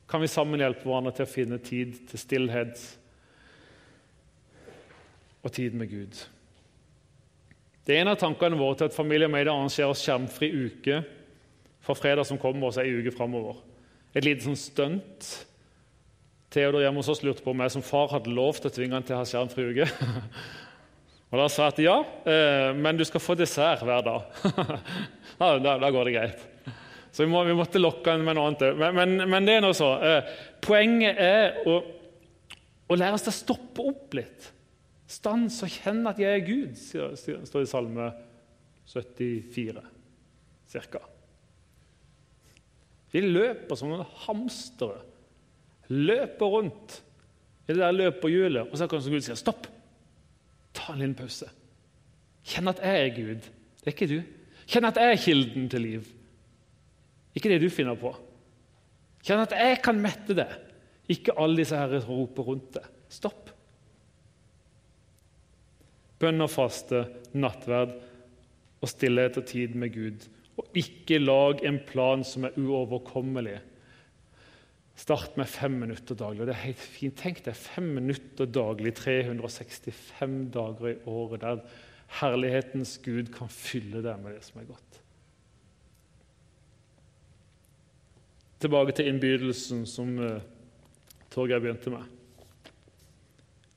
kan 0.10 0.22
vi 0.22 0.28
sammen 0.30 0.62
hjelpe 0.62 0.86
hverandre 0.86 1.14
til 1.16 1.26
å 1.26 1.32
finne 1.32 1.60
tid 1.64 1.96
til 2.10 2.22
stillhet 2.22 2.82
og 5.44 5.52
tid 5.56 5.76
med 5.80 5.90
Gud. 5.92 6.20
Det 7.84 7.96
er 7.96 8.04
en 8.04 8.14
av 8.14 8.20
tankene 8.20 8.60
våre 8.60 8.78
til 8.80 8.92
at 8.92 8.96
familie 8.96 9.28
med 9.32 9.48
det 9.48 9.52
arrangerer 9.52 9.98
skjermfri 9.98 10.52
uke 10.68 11.02
fra 11.84 11.96
fredag 11.98 12.28
som 12.28 12.40
kommer, 12.40 12.70
og 12.70 12.76
så 12.76 12.84
ei 12.84 12.94
uke 12.96 13.12
framover. 13.16 13.58
Et 14.16 14.24
lite 14.24 14.46
sånn 14.46 14.60
stunt. 14.60 15.32
Theodor 16.54 16.84
hjemme 16.84 17.02
hos 17.02 17.10
oss 17.12 17.24
lurte 17.26 17.44
på 17.44 17.52
om 17.52 17.64
jeg 17.64 17.74
som 17.74 17.84
far 17.84 18.12
hadde 18.14 18.32
lov 18.32 18.60
til 18.60 18.70
å 18.70 18.76
tvinge 18.76 18.96
han 18.96 19.08
til 19.08 19.18
å 19.18 19.24
ha 19.24 19.28
skjermfri 19.28 19.66
uke. 19.72 19.90
Og 21.34 21.40
Da 21.42 21.48
sa 21.50 21.66
jeg 21.66 21.74
at 21.74 21.80
ja, 21.82 21.96
eh, 22.30 22.72
men 22.78 22.98
du 23.00 23.02
skal 23.10 23.22
få 23.24 23.34
dessert 23.34 23.82
hver 23.82 24.04
dag. 24.06 24.28
da, 25.42 25.78
da, 25.82 25.90
går 25.90 26.06
det 26.06 26.14
greit. 26.14 26.44
Så 27.10 27.24
vi, 27.24 27.32
må, 27.32 27.42
vi 27.48 27.56
måtte 27.58 27.82
lokke 27.82 28.14
han 28.14 28.22
med 28.26 28.38
noe 28.38 28.52
annet. 28.52 28.78
Men, 28.78 28.94
men, 29.00 29.16
men, 29.32 29.48
det 29.50 29.56
er 29.58 29.66
noe 29.66 29.74
så. 29.78 29.90
Eh, 29.98 30.30
poenget 30.62 31.18
er 31.18 31.58
å, 31.66 31.80
å, 32.86 33.00
lære 33.00 33.18
oss 33.18 33.26
å 33.32 33.34
stoppe 33.34 33.82
opp 33.82 34.14
litt. 34.20 34.52
Stans 35.10 35.58
og 35.66 35.74
kjenne 35.74 36.14
at 36.14 36.22
jeg 36.22 36.38
er 36.38 36.46
Gud, 36.46 36.78
står 36.78 37.18
det 37.18 37.66
i 37.66 37.74
Salme 37.74 38.12
74 38.94 39.84
ca. 40.94 41.04
Vi 43.14 43.26
løper 43.26 43.78
som 43.78 43.90
noen 43.90 44.06
hamstere. 44.28 45.02
Løper 45.90 46.60
rundt 46.62 47.02
i 47.66 47.74
det 47.74 47.82
der 47.82 47.94
løperhjulet, 48.04 48.70
og 48.70 48.78
så 48.78 48.86
kan 48.90 49.02
Gud 49.02 49.26
si 49.26 49.34
stopp. 49.38 49.74
Ta 50.84 50.94
en 50.94 51.00
liten 51.00 51.16
pause. 51.16 51.48
Kjenn 52.44 52.68
at 52.68 52.82
jeg 52.84 53.00
er 53.06 53.14
Gud, 53.16 53.46
det 53.80 53.88
er 53.88 53.96
ikke 53.96 54.10
du. 54.12 54.18
Kjenn 54.68 54.88
at 54.90 55.00
jeg 55.00 55.14
er 55.14 55.22
kilden 55.24 55.70
til 55.72 55.84
liv, 55.84 56.08
ikke 57.34 57.52
det 57.52 57.62
du 57.64 57.70
finner 57.72 57.96
på. 58.00 58.12
Kjenn 59.24 59.46
at 59.46 59.56
jeg 59.56 59.80
kan 59.84 60.00
mette 60.04 60.36
det, 60.36 60.50
ikke 61.12 61.36
alle 61.40 61.62
disse 61.62 61.78
herre 61.80 62.02
som 62.04 62.18
roper 62.20 62.48
rundt 62.50 62.76
det. 62.76 62.84
Stopp. 63.12 63.52
Bønn 66.20 66.44
og 66.44 66.52
faste, 66.52 67.06
nattverd 67.36 67.96
og 68.84 68.92
stillhet 68.92 69.40
og 69.40 69.48
tid 69.48 69.76
med 69.80 69.92
Gud 69.96 70.26
Og 70.60 70.76
ikke 70.78 71.18
lag 71.20 71.64
en 71.66 71.80
plan 71.88 72.24
som 72.28 72.46
er 72.46 72.58
uoverkommelig. 72.60 73.56
Start 74.96 75.38
med 75.38 75.50
fem 75.50 75.72
minutter 75.82 76.16
daglig. 76.16 76.42
og 76.42 76.48
det 76.48 76.56
er 76.56 76.68
helt 76.68 76.80
fint. 76.80 77.18
Tenk 77.18 77.42
deg 77.46 77.58
fem 77.58 77.88
minutter 77.96 78.46
daglig 78.46 78.94
365 79.00 80.52
dager 80.54 80.92
i 80.92 81.00
året 81.10 81.42
der 81.42 81.64
herlighetens 82.20 83.00
Gud 83.02 83.32
kan 83.34 83.50
fylle 83.50 84.04
deg 84.06 84.22
med 84.22 84.38
det 84.38 84.44
som 84.46 84.62
er 84.62 84.70
godt. 84.70 85.00
Tilbake 88.64 88.94
til 88.96 89.10
innbydelsen 89.12 89.84
som 89.90 90.14
uh, 90.22 90.38
Torgeir 91.34 91.60
begynte 91.60 91.92
med. 91.92 92.06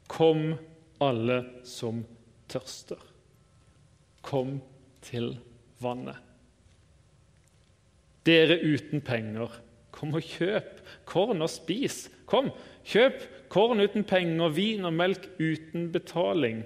Kom, 0.06 0.52
alle 1.02 1.40
som 1.66 2.04
tørster. 2.48 3.00
Kom 4.22 4.60
til 5.02 5.32
vannet. 5.82 6.20
Dere 8.26 8.58
uten 8.62 9.02
penger, 9.06 9.50
kom 9.96 10.14
og 10.16 10.24
kjøp 10.24 10.82
korn 11.08 11.44
og 11.44 11.50
spis. 11.50 12.06
Kom, 12.28 12.50
kjøp 12.86 13.22
korn 13.52 13.80
uten 13.82 14.04
penger, 14.06 14.52
vin 14.54 14.86
og 14.86 14.94
melk 14.96 15.28
uten 15.40 15.88
betaling. 15.94 16.62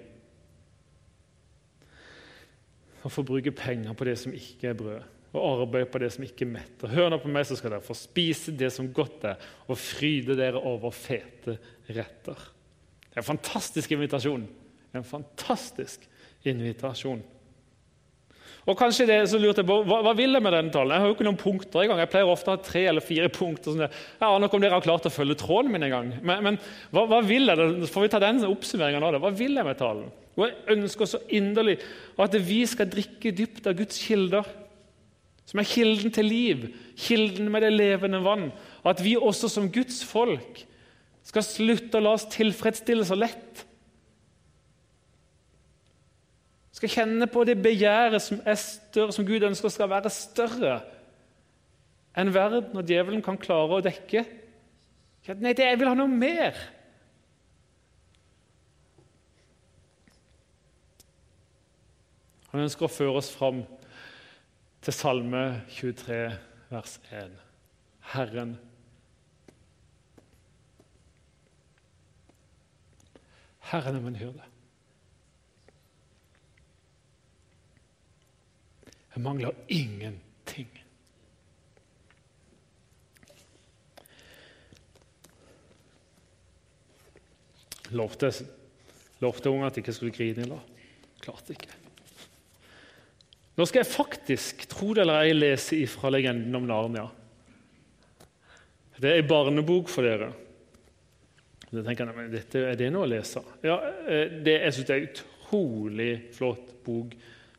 Og 3.00 3.14
få 3.14 3.24
bruke 3.24 3.52
penger 3.56 3.96
på 3.96 4.06
det 4.08 4.18
som 4.20 4.34
ikke 4.36 4.72
er 4.72 4.76
brød, 4.76 5.08
og 5.30 5.62
arbeide 5.62 5.88
på 5.88 6.00
det 6.02 6.10
som 6.12 6.24
ikke 6.26 6.48
metter. 6.48 6.90
Hør 6.92 7.12
nå 7.12 7.20
på 7.22 7.30
meg, 7.32 7.46
så 7.48 7.56
skal 7.56 7.76
dere 7.76 7.86
få 7.86 7.96
spise 7.96 8.52
det 8.52 8.72
som 8.74 8.90
godt 8.92 9.28
er, 9.30 9.50
og 9.70 9.78
fryde 9.80 10.36
dere 10.36 10.60
over 10.60 10.92
fete 10.92 11.56
retter. 11.88 12.48
Det 13.06 13.16
er 13.16 13.22
en 13.22 13.32
fantastisk 13.32 13.94
invitasjon. 13.94 14.44
En 14.94 15.06
fantastisk 15.06 16.04
invitasjon. 16.46 17.22
Og 18.70 18.76
kanskje 18.78 19.06
det 19.08 19.18
så 19.26 19.38
lurte 19.40 19.64
jeg 19.64 19.66
på, 19.66 19.80
hva, 19.88 19.98
hva, 20.06 20.12
vil 20.14 20.36
jeg 20.36 20.44
med 20.44 20.54
denne 20.54 20.70
talen? 20.70 20.92
Jeg 20.94 21.02
har 21.02 21.10
jo 21.10 21.14
ikke 21.16 21.26
noen 21.26 21.40
punkter 21.40 21.82
i 21.82 21.88
gang. 21.90 21.98
Jeg 21.98 22.10
pleier 22.12 22.30
ofte 22.30 22.52
å 22.52 22.54
ha 22.54 22.60
tre 22.62 22.84
eller 22.86 23.02
fire 23.02 23.30
punkter. 23.34 23.72
Sånn 23.72 23.82
jeg 23.82 24.26
aner 24.28 24.46
ikke 24.46 24.58
om 24.60 24.62
dere 24.62 24.76
har 24.76 24.84
klart 24.84 25.08
å 25.08 25.12
følge 25.12 25.38
tråden 25.40 25.72
min 25.74 25.86
en 25.88 25.94
gang. 25.94 26.12
Men, 26.22 26.44
men 26.46 26.58
hva, 26.94 27.04
hva, 27.10 27.18
vil 27.26 27.50
jeg? 27.50 27.90
Får 27.90 28.06
vi 28.06 28.12
ta 28.12 28.20
den 28.22 28.44
oppsummeringen 28.46 29.06
av 29.06 29.16
det? 29.16 29.22
Hva 29.24 29.32
vil 29.40 29.58
jeg 29.58 29.66
med 29.66 29.80
talen? 29.80 30.06
Og 30.38 30.44
Jeg 30.46 30.76
ønsker 30.76 31.10
så 31.10 31.22
inderlig 31.34 31.80
at 32.20 32.36
vi 32.46 32.60
skal 32.70 32.90
drikke 32.92 33.34
dypt 33.36 33.66
av 33.66 33.74
Guds 33.80 33.98
kilder, 34.06 34.46
som 35.50 35.58
er 35.58 35.66
kilden 35.66 36.14
til 36.14 36.30
liv, 36.30 36.68
kilden 36.94 37.50
med 37.50 37.66
det 37.66 37.72
levende 37.74 38.22
vann. 38.22 38.52
At 38.86 39.02
vi 39.02 39.16
også 39.18 39.50
som 39.50 39.66
Guds 39.72 40.04
folk 40.06 40.62
skal 41.26 41.44
slutte 41.44 41.98
å 41.98 42.04
la 42.04 42.14
oss 42.14 42.28
tilfredsstille 42.30 43.04
så 43.08 43.18
lett 43.18 43.66
skal 46.72 46.92
kjenne 46.92 47.26
på 47.30 47.44
det 47.44 47.58
begjæret 47.62 48.22
som 48.22 48.40
er 48.46 48.58
større, 48.60 49.12
som 49.12 49.26
Gud 49.26 49.42
ønsker 49.46 49.72
skal 49.72 49.90
være 49.90 50.12
større 50.14 50.80
enn 52.18 52.32
verden 52.34 52.76
og 52.78 52.86
djevelen 52.86 53.22
kan 53.22 53.38
klare 53.38 53.78
å 53.78 53.84
dekke. 53.84 54.24
Nei, 55.38 55.52
det, 55.54 55.66
jeg 55.66 55.78
vil 55.78 55.90
ha 55.90 55.94
noe 55.94 56.10
mer. 56.10 56.56
Han 62.50 62.64
ønsker 62.64 62.88
å 62.88 62.90
føre 62.90 63.20
oss 63.20 63.30
fram 63.30 63.62
til 64.82 64.96
Salme 64.96 65.44
23, 65.76 66.18
vers 66.72 66.96
1. 67.12 67.36
Herren 68.10 68.56
Herren 73.70 74.00
er 74.00 74.02
min 74.02 74.16
hyrde. 74.18 74.49
Jeg 79.20 79.24
mangler 79.26 79.56
ingenting. 79.68 80.68
Lovte, 87.92 88.30
lovte 89.20 89.50
unger 89.50 89.66
at 89.66 89.76
de 89.76 89.82
ikke 89.82 89.92
skulle 89.92 90.14
grine 90.16 90.46
i 90.46 90.48
dag. 90.48 90.70
Klarte 91.20 91.52
ikke. 91.52 91.76
Nå 93.58 93.66
skal 93.68 93.82
jeg 93.82 93.90
faktisk, 93.90 94.64
tro 94.70 94.94
det 94.96 95.04
eller 95.04 95.26
ei, 95.26 95.34
lese 95.36 95.76
ifra 95.76 96.08
legenden 96.14 96.56
om 96.56 96.64
Narnia. 96.70 97.04
Det 98.96 99.10
er 99.10 99.18
ei 99.18 99.26
barnebok 99.28 99.92
for 99.92 100.08
dere. 100.08 100.30
Da 101.66 101.84
tenker 101.84 102.08
jeg, 102.08 102.16
men 102.16 102.32
dette, 102.32 102.64
Er 102.70 102.80
det 102.80 102.88
noe 102.96 103.04
å 103.04 103.12
lese? 103.12 103.44
Ja, 103.68 103.76
eh, 104.08 104.32
det, 104.40 104.56
Jeg 104.64 104.78
syns 104.78 104.88
det 104.88 104.96
er 104.96 105.04
en 105.04 105.12
utrolig 105.12 106.10
flott 106.40 106.72
bok 106.88 107.12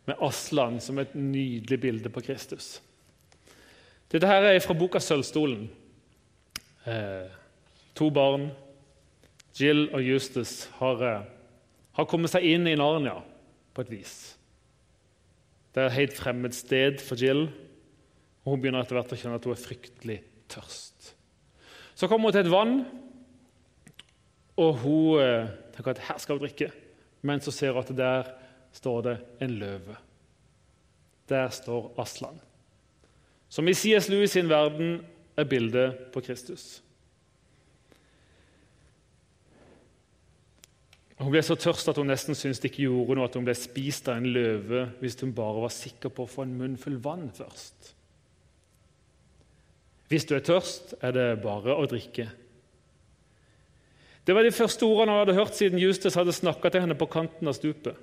med 0.10 0.18
Aslan 0.22 0.80
som 0.82 1.00
et 1.02 1.14
nydelig 1.16 1.80
bilde 1.82 2.10
på 2.10 2.24
Kristus. 2.26 2.80
Dette 4.12 4.28
her 4.28 4.44
er 4.44 4.60
fra 4.60 4.74
boka 4.74 5.00
'Sølvstolen'. 5.00 5.70
Eh, 6.86 7.30
to 7.96 8.10
barn, 8.10 8.52
Jill 9.60 9.90
og 9.94 10.02
Justus, 10.02 10.66
har, 10.80 11.04
eh, 11.04 11.24
har, 11.92 12.06
kommet 12.06 12.32
seg 12.32 12.44
inn 12.44 12.68
i 12.68 12.76
Narnia 12.76 13.22
på 13.74 13.82
et 13.82 13.92
vis. 13.92 14.38
Det 15.74 15.84
er 15.84 15.86
et 15.86 16.00
helt 16.00 16.18
fremmed 16.18 16.54
sted 16.54 17.00
for 17.00 17.16
Jill, 17.16 17.52
og 18.44 18.52
hun 18.52 18.62
begynner 18.62 18.82
etter 18.82 18.98
hvert 18.98 19.14
å 19.14 19.16
kjenne 19.16 19.36
at 19.36 19.46
hun 19.46 19.54
er 19.54 19.68
fryktelig 19.68 20.24
tørst. 20.50 21.14
Så 21.96 22.08
kommer 22.08 22.32
hun 22.32 22.34
til 22.34 22.46
et 22.46 22.52
vann, 22.52 22.86
og 24.58 24.76
hun 24.82 25.22
eh, 25.22 25.48
tenker 25.76 25.92
at 25.92 26.06
her 26.10 26.18
skal 26.18 26.40
hun 26.40 26.48
drikke. 26.48 26.72
Men 27.22 27.40
så 27.40 27.52
ser 27.54 27.72
hun 27.72 27.84
at 27.84 27.96
der 27.96 28.41
står 28.72 29.02
det 29.08 29.18
en 29.44 29.58
løve. 29.62 29.98
Der 31.30 31.50
står 31.50 31.94
Aslan. 32.02 32.40
Som 33.52 33.68
i 33.68 33.74
C.S. 33.76 34.10
Lewis 34.10 34.32
sin 34.32 34.50
verden 34.50 35.02
er 35.38 35.48
bildet 35.48 36.12
på 36.14 36.24
Kristus. 36.24 36.82
Hun 41.22 41.30
ble 41.30 41.42
så 41.46 41.56
tørst 41.60 41.92
at 41.92 42.00
hun 42.02 42.10
nesten 42.10 42.36
syntes 42.38 42.62
det 42.64 42.72
ikke 42.72 42.88
gjorde 42.88 43.20
noe 43.20 43.28
at 43.30 43.36
hun 43.38 43.46
ble 43.46 43.54
spist 43.58 44.08
av 44.10 44.18
en 44.18 44.32
løve 44.34 44.88
hvis 45.04 45.20
hun 45.22 45.36
bare 45.38 45.66
var 45.68 45.74
sikker 45.74 46.10
på 46.10 46.26
å 46.26 46.32
få 46.32 46.48
en 46.48 46.56
munnfull 46.58 46.98
vann 47.04 47.28
først. 47.36 47.92
Hvis 50.10 50.26
du 50.28 50.34
er 50.36 50.44
tørst, 50.44 50.96
er 51.00 51.14
det 51.16 51.28
bare 51.44 51.76
å 51.78 51.86
drikke. 51.88 52.26
Det 54.26 54.34
var 54.36 54.44
de 54.44 54.54
første 54.54 54.86
ordene 54.86 55.14
hun 55.14 55.22
hadde 55.22 55.38
hørt 55.38 55.56
siden 55.58 55.82
Justus 55.82 56.18
hadde 56.18 56.34
snakka 56.36 56.72
til 56.74 56.84
henne 56.84 56.98
på 56.98 57.08
kanten 57.10 57.48
av 57.48 57.56
stupet. 57.58 57.96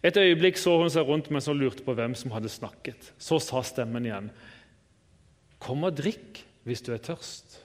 Et 0.00 0.16
øyeblikk 0.16 0.56
så 0.56 0.78
hun 0.80 0.92
seg 0.92 1.08
rundt 1.08 1.28
mens 1.32 1.48
hun 1.50 1.58
lurte 1.60 1.84
på 1.84 1.94
hvem 1.96 2.14
som 2.16 2.32
hadde 2.32 2.52
snakket. 2.52 3.12
Så 3.20 3.40
sa 3.42 3.60
stemmen 3.62 4.06
igjen, 4.06 4.30
'Kom 5.60 5.84
og 5.84 5.96
drikk 5.96 6.44
hvis 6.64 6.80
du 6.80 6.92
er 6.94 7.04
tørst'. 7.04 7.60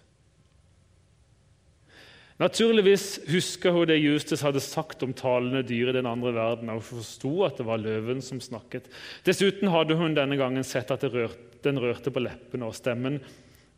Naturligvis 2.36 3.22
husker 3.32 3.72
hun 3.72 3.88
det 3.88 4.02
Justus 4.04 4.42
hadde 4.44 4.60
sagt 4.60 5.04
om 5.04 5.14
talende 5.16 5.64
dyr 5.64 5.90
i 5.90 5.96
den 5.96 6.06
andre 6.06 6.34
verden, 6.36 6.70
og 6.70 6.82
hun 6.82 7.00
forsto 7.00 7.46
at 7.46 7.56
det 7.58 7.66
var 7.66 7.80
løven 7.80 8.20
som 8.22 8.42
snakket. 8.44 8.90
Dessuten 9.24 9.72
hadde 9.72 9.96
hun 9.96 10.18
denne 10.18 10.36
gangen 10.36 10.64
sett 10.64 10.92
at 10.92 11.04
rørte, 11.04 11.62
den 11.64 11.80
rørte 11.80 12.12
på 12.12 12.20
leppene, 12.20 12.68
og 12.68 12.76
stemmen 12.76 13.22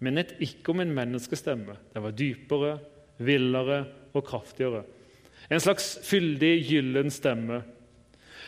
minnet 0.01 0.33
ikke 0.41 0.73
om 0.73 0.81
en 0.81 0.95
menneskestemme. 0.97 1.77
Den 1.93 2.03
var 2.03 2.17
dypere, 2.17 2.79
villere 3.19 3.85
og 4.17 4.25
kraftigere. 4.25 4.83
En 5.53 5.61
slags 5.61 5.99
fyldig, 6.03 6.65
gyllen 6.65 7.13
stemme 7.13 7.61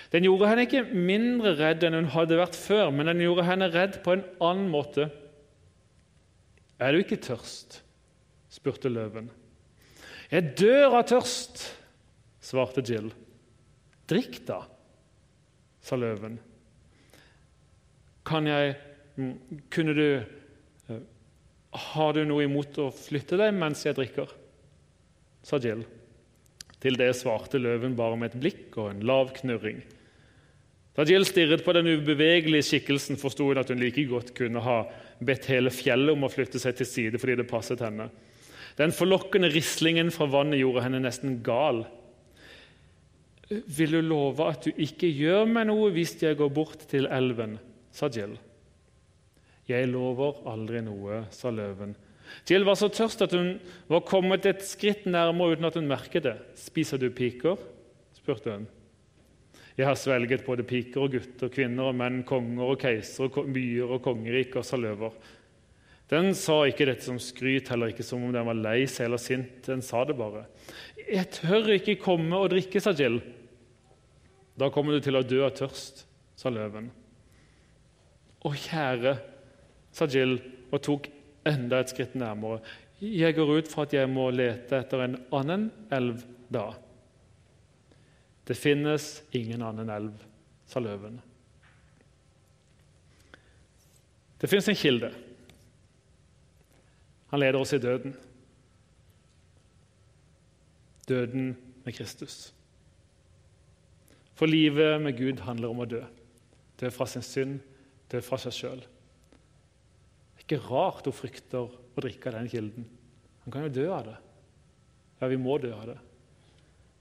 den 0.10 0.26
gjorde 0.26 0.50
henne 0.50 0.66
ikke 0.66 0.88
mindre 0.90 1.54
redd 1.60 1.84
enn 1.86 2.00
hun 2.00 2.12
hadde 2.16 2.40
vært 2.40 2.58
før, 2.58 2.90
men 2.94 3.12
den 3.12 3.22
gjorde 3.22 3.46
henne 3.46 3.70
redd 3.70 4.00
på 4.06 4.16
en 4.16 4.24
annen 4.42 4.72
måte. 4.74 5.10
Er 6.82 6.96
du 6.96 7.04
ikke 7.04 7.22
tørst? 7.22 7.84
spurte 8.50 8.90
løven. 8.90 9.28
Jeg 10.32 10.56
dør 10.58 10.96
av 10.98 11.04
tørst, 11.12 11.62
svarte 12.42 12.82
Jill. 12.86 13.12
Drikk, 14.10 14.40
da, 14.48 14.64
sa 15.86 16.00
løven. 16.00 16.40
Kan 18.26 18.50
jeg 18.50 18.74
mm, 19.18 19.36
Kunne 19.74 19.94
du 19.98 20.06
eh, 20.18 21.04
Har 21.94 22.14
du 22.18 22.24
noe 22.28 22.46
imot 22.46 22.78
å 22.82 22.90
flytte 22.94 23.38
deg 23.40 23.54
mens 23.58 23.86
jeg 23.86 23.98
drikker? 23.98 24.34
sa 25.46 25.62
Jill. 25.62 25.86
Til 26.82 26.98
det 27.00 27.14
svarte 27.18 27.62
løven 27.62 27.96
bare 27.98 28.18
med 28.18 28.34
et 28.34 28.42
blikk 28.42 28.78
og 28.82 28.92
en 28.92 29.06
lav 29.06 29.34
knurring. 29.38 29.82
Da 31.00 31.06
Jill 31.08 31.24
stirret 31.24 31.62
på 31.64 31.72
den 31.72 31.88
ubevegelige 31.88 32.66
skikkelsen, 32.68 33.16
forsto 33.16 33.46
hun 33.48 33.60
at 33.62 33.70
hun 33.72 33.80
like 33.80 34.04
godt 34.10 34.34
kunne 34.36 34.60
ha 34.60 34.82
bedt 35.24 35.46
hele 35.48 35.72
fjellet 35.72 36.12
om 36.12 36.26
å 36.28 36.30
flytte 36.32 36.60
seg 36.60 36.76
til 36.76 36.88
side 36.90 37.22
fordi 37.22 37.38
det 37.40 37.46
passet 37.48 37.80
henne. 37.80 38.10
Den 38.76 38.92
forlokkende 38.92 39.48
rislingen 39.54 40.12
fra 40.12 40.28
vannet 40.28 40.60
gjorde 40.60 40.84
henne 40.84 41.00
nesten 41.06 41.38
gal. 41.44 41.86
Vil 43.48 43.96
du 43.96 44.02
love 44.04 44.50
at 44.52 44.68
du 44.68 44.76
ikke 44.76 45.08
gjør 45.08 45.48
meg 45.48 45.70
noe 45.70 45.88
hvis 45.96 46.18
jeg 46.20 46.36
går 46.42 46.52
bort 46.52 46.84
til 46.92 47.08
elven? 47.08 47.56
sa 47.96 48.10
Jill. 48.12 48.36
Jeg 49.72 49.88
lover 49.88 50.42
aldri 50.52 50.82
noe, 50.84 51.22
sa 51.32 51.48
løven. 51.54 51.94
Jill 52.50 52.68
var 52.68 52.76
så 52.76 52.90
tørst 52.92 53.24
at 53.24 53.38
hun 53.38 53.56
var 53.88 54.04
kommet 54.04 54.50
et 54.52 54.68
skritt 54.68 55.08
nærmere 55.08 55.56
uten 55.56 55.70
at 55.72 55.80
hun 55.80 55.88
merket 55.88 56.28
det. 56.28 56.36
Spiser 56.60 57.00
du 57.00 57.08
piker? 57.08 57.56
spurte 58.20 58.58
hun. 58.58 58.68
Jeg 59.80 59.88
har 59.88 59.96
svelget 59.96 60.44
både 60.44 60.66
piker 60.68 61.06
og 61.06 61.14
gutter, 61.14 61.52
kvinner 61.54 61.88
og 61.88 61.96
menn, 61.96 62.24
konger 62.28 62.74
og 62.74 62.82
keisere, 62.82 63.46
byer 63.48 63.94
og 63.96 64.02
kongeriker, 64.04 64.60
og 64.60 64.68
saløver. 64.68 65.14
Den 66.12 66.34
sa 66.36 66.58
ikke 66.68 66.90
dette 66.90 67.06
som 67.06 67.20
skryt, 67.22 67.70
heller 67.72 67.94
ikke 67.94 68.04
som 68.04 68.26
om 68.26 68.34
den 68.36 68.48
var 68.50 68.58
lei 68.60 68.82
seg 68.92 69.08
eller 69.08 69.22
sint. 69.22 69.62
Den 69.70 69.84
sa 69.86 70.02
det 70.10 70.18
bare. 70.20 70.48
Jeg 71.06 71.30
tør 71.38 71.70
ikke 71.78 71.96
komme 72.02 72.42
og 72.42 72.50
drikke, 72.52 72.82
sa 72.84 72.92
Jill. 72.98 73.22
Da 74.60 74.68
kommer 74.74 74.98
du 74.98 75.06
til 75.06 75.16
å 75.16 75.24
dø 75.24 75.46
av 75.48 75.54
tørst, 75.56 76.04
sa 76.36 76.52
løven. 76.52 76.92
Å, 78.44 78.52
kjære, 78.52 79.16
sa 79.96 80.10
Jill 80.12 80.42
og 80.74 80.84
tok 80.84 81.08
enda 81.48 81.80
et 81.80 81.94
skritt 81.94 82.20
nærmere. 82.20 82.60
Jeg 83.00 83.38
går 83.38 83.56
ut 83.62 83.72
fra 83.72 83.88
at 83.88 83.96
jeg 83.96 84.12
må 84.12 84.28
lete 84.36 84.82
etter 84.82 85.06
en 85.06 85.20
annen 85.40 85.70
elv 85.96 86.26
da. 86.52 86.68
Det 88.50 88.56
finnes 88.58 89.22
ingen 89.38 89.62
annen 89.62 89.92
elv, 89.94 90.24
sa 90.66 90.82
løven. 90.82 91.20
Det 94.42 94.50
finnes 94.50 94.72
en 94.72 94.80
kilde. 94.80 95.12
Han 97.30 97.44
leder 97.44 97.62
oss 97.62 97.76
i 97.78 97.82
døden. 97.84 98.16
Døden 101.06 101.52
med 101.86 101.94
Kristus. 101.94 102.40
For 104.34 104.50
livet 104.50 104.98
med 105.04 105.20
Gud 105.22 105.46
handler 105.46 105.70
om 105.70 105.86
å 105.86 105.90
dø. 105.94 106.02
Dø 106.82 106.90
fra 106.90 107.06
sin 107.06 107.30
synd, 107.30 107.62
dø 108.10 108.18
fra 108.26 108.42
seg 108.42 108.58
sjøl. 108.58 108.82
Det 108.82 110.42
er 110.42 110.48
ikke 110.48 110.64
rart 110.72 111.06
hun 111.06 111.20
frykter 111.22 111.70
å 111.70 112.02
drikke 112.02 112.34
av 112.34 112.40
den 112.40 112.50
kilden. 112.50 112.90
Han 113.46 113.54
kan 113.54 113.70
jo 113.70 113.76
dø 113.78 113.90
av 113.94 114.10
det. 114.10 114.20
Ja, 115.22 115.30
vi 115.30 115.38
må 115.38 115.62
dø 115.62 115.76
av 115.78 115.92
det. 115.94 116.02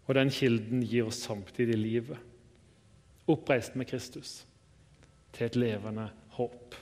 Og 0.08 0.16
den 0.16 0.30
kilden 0.32 0.82
gir 0.88 1.08
oss 1.10 1.20
samtidig 1.26 1.76
livet. 1.78 2.18
Oppreist 3.28 3.76
med 3.76 3.86
Kristus 3.90 4.46
til 5.36 5.46
et 5.46 5.56
levende 5.56 6.08
håp. 6.38 6.76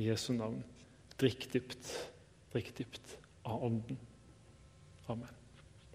I 0.00 0.08
Jesu 0.08 0.32
navn. 0.32 0.62
Drikk 1.20 1.50
dypt, 1.52 1.90
drikk 2.54 2.72
dypt 2.78 3.18
av 3.44 3.66
Ånden. 3.66 4.00
Amen. 5.12 5.39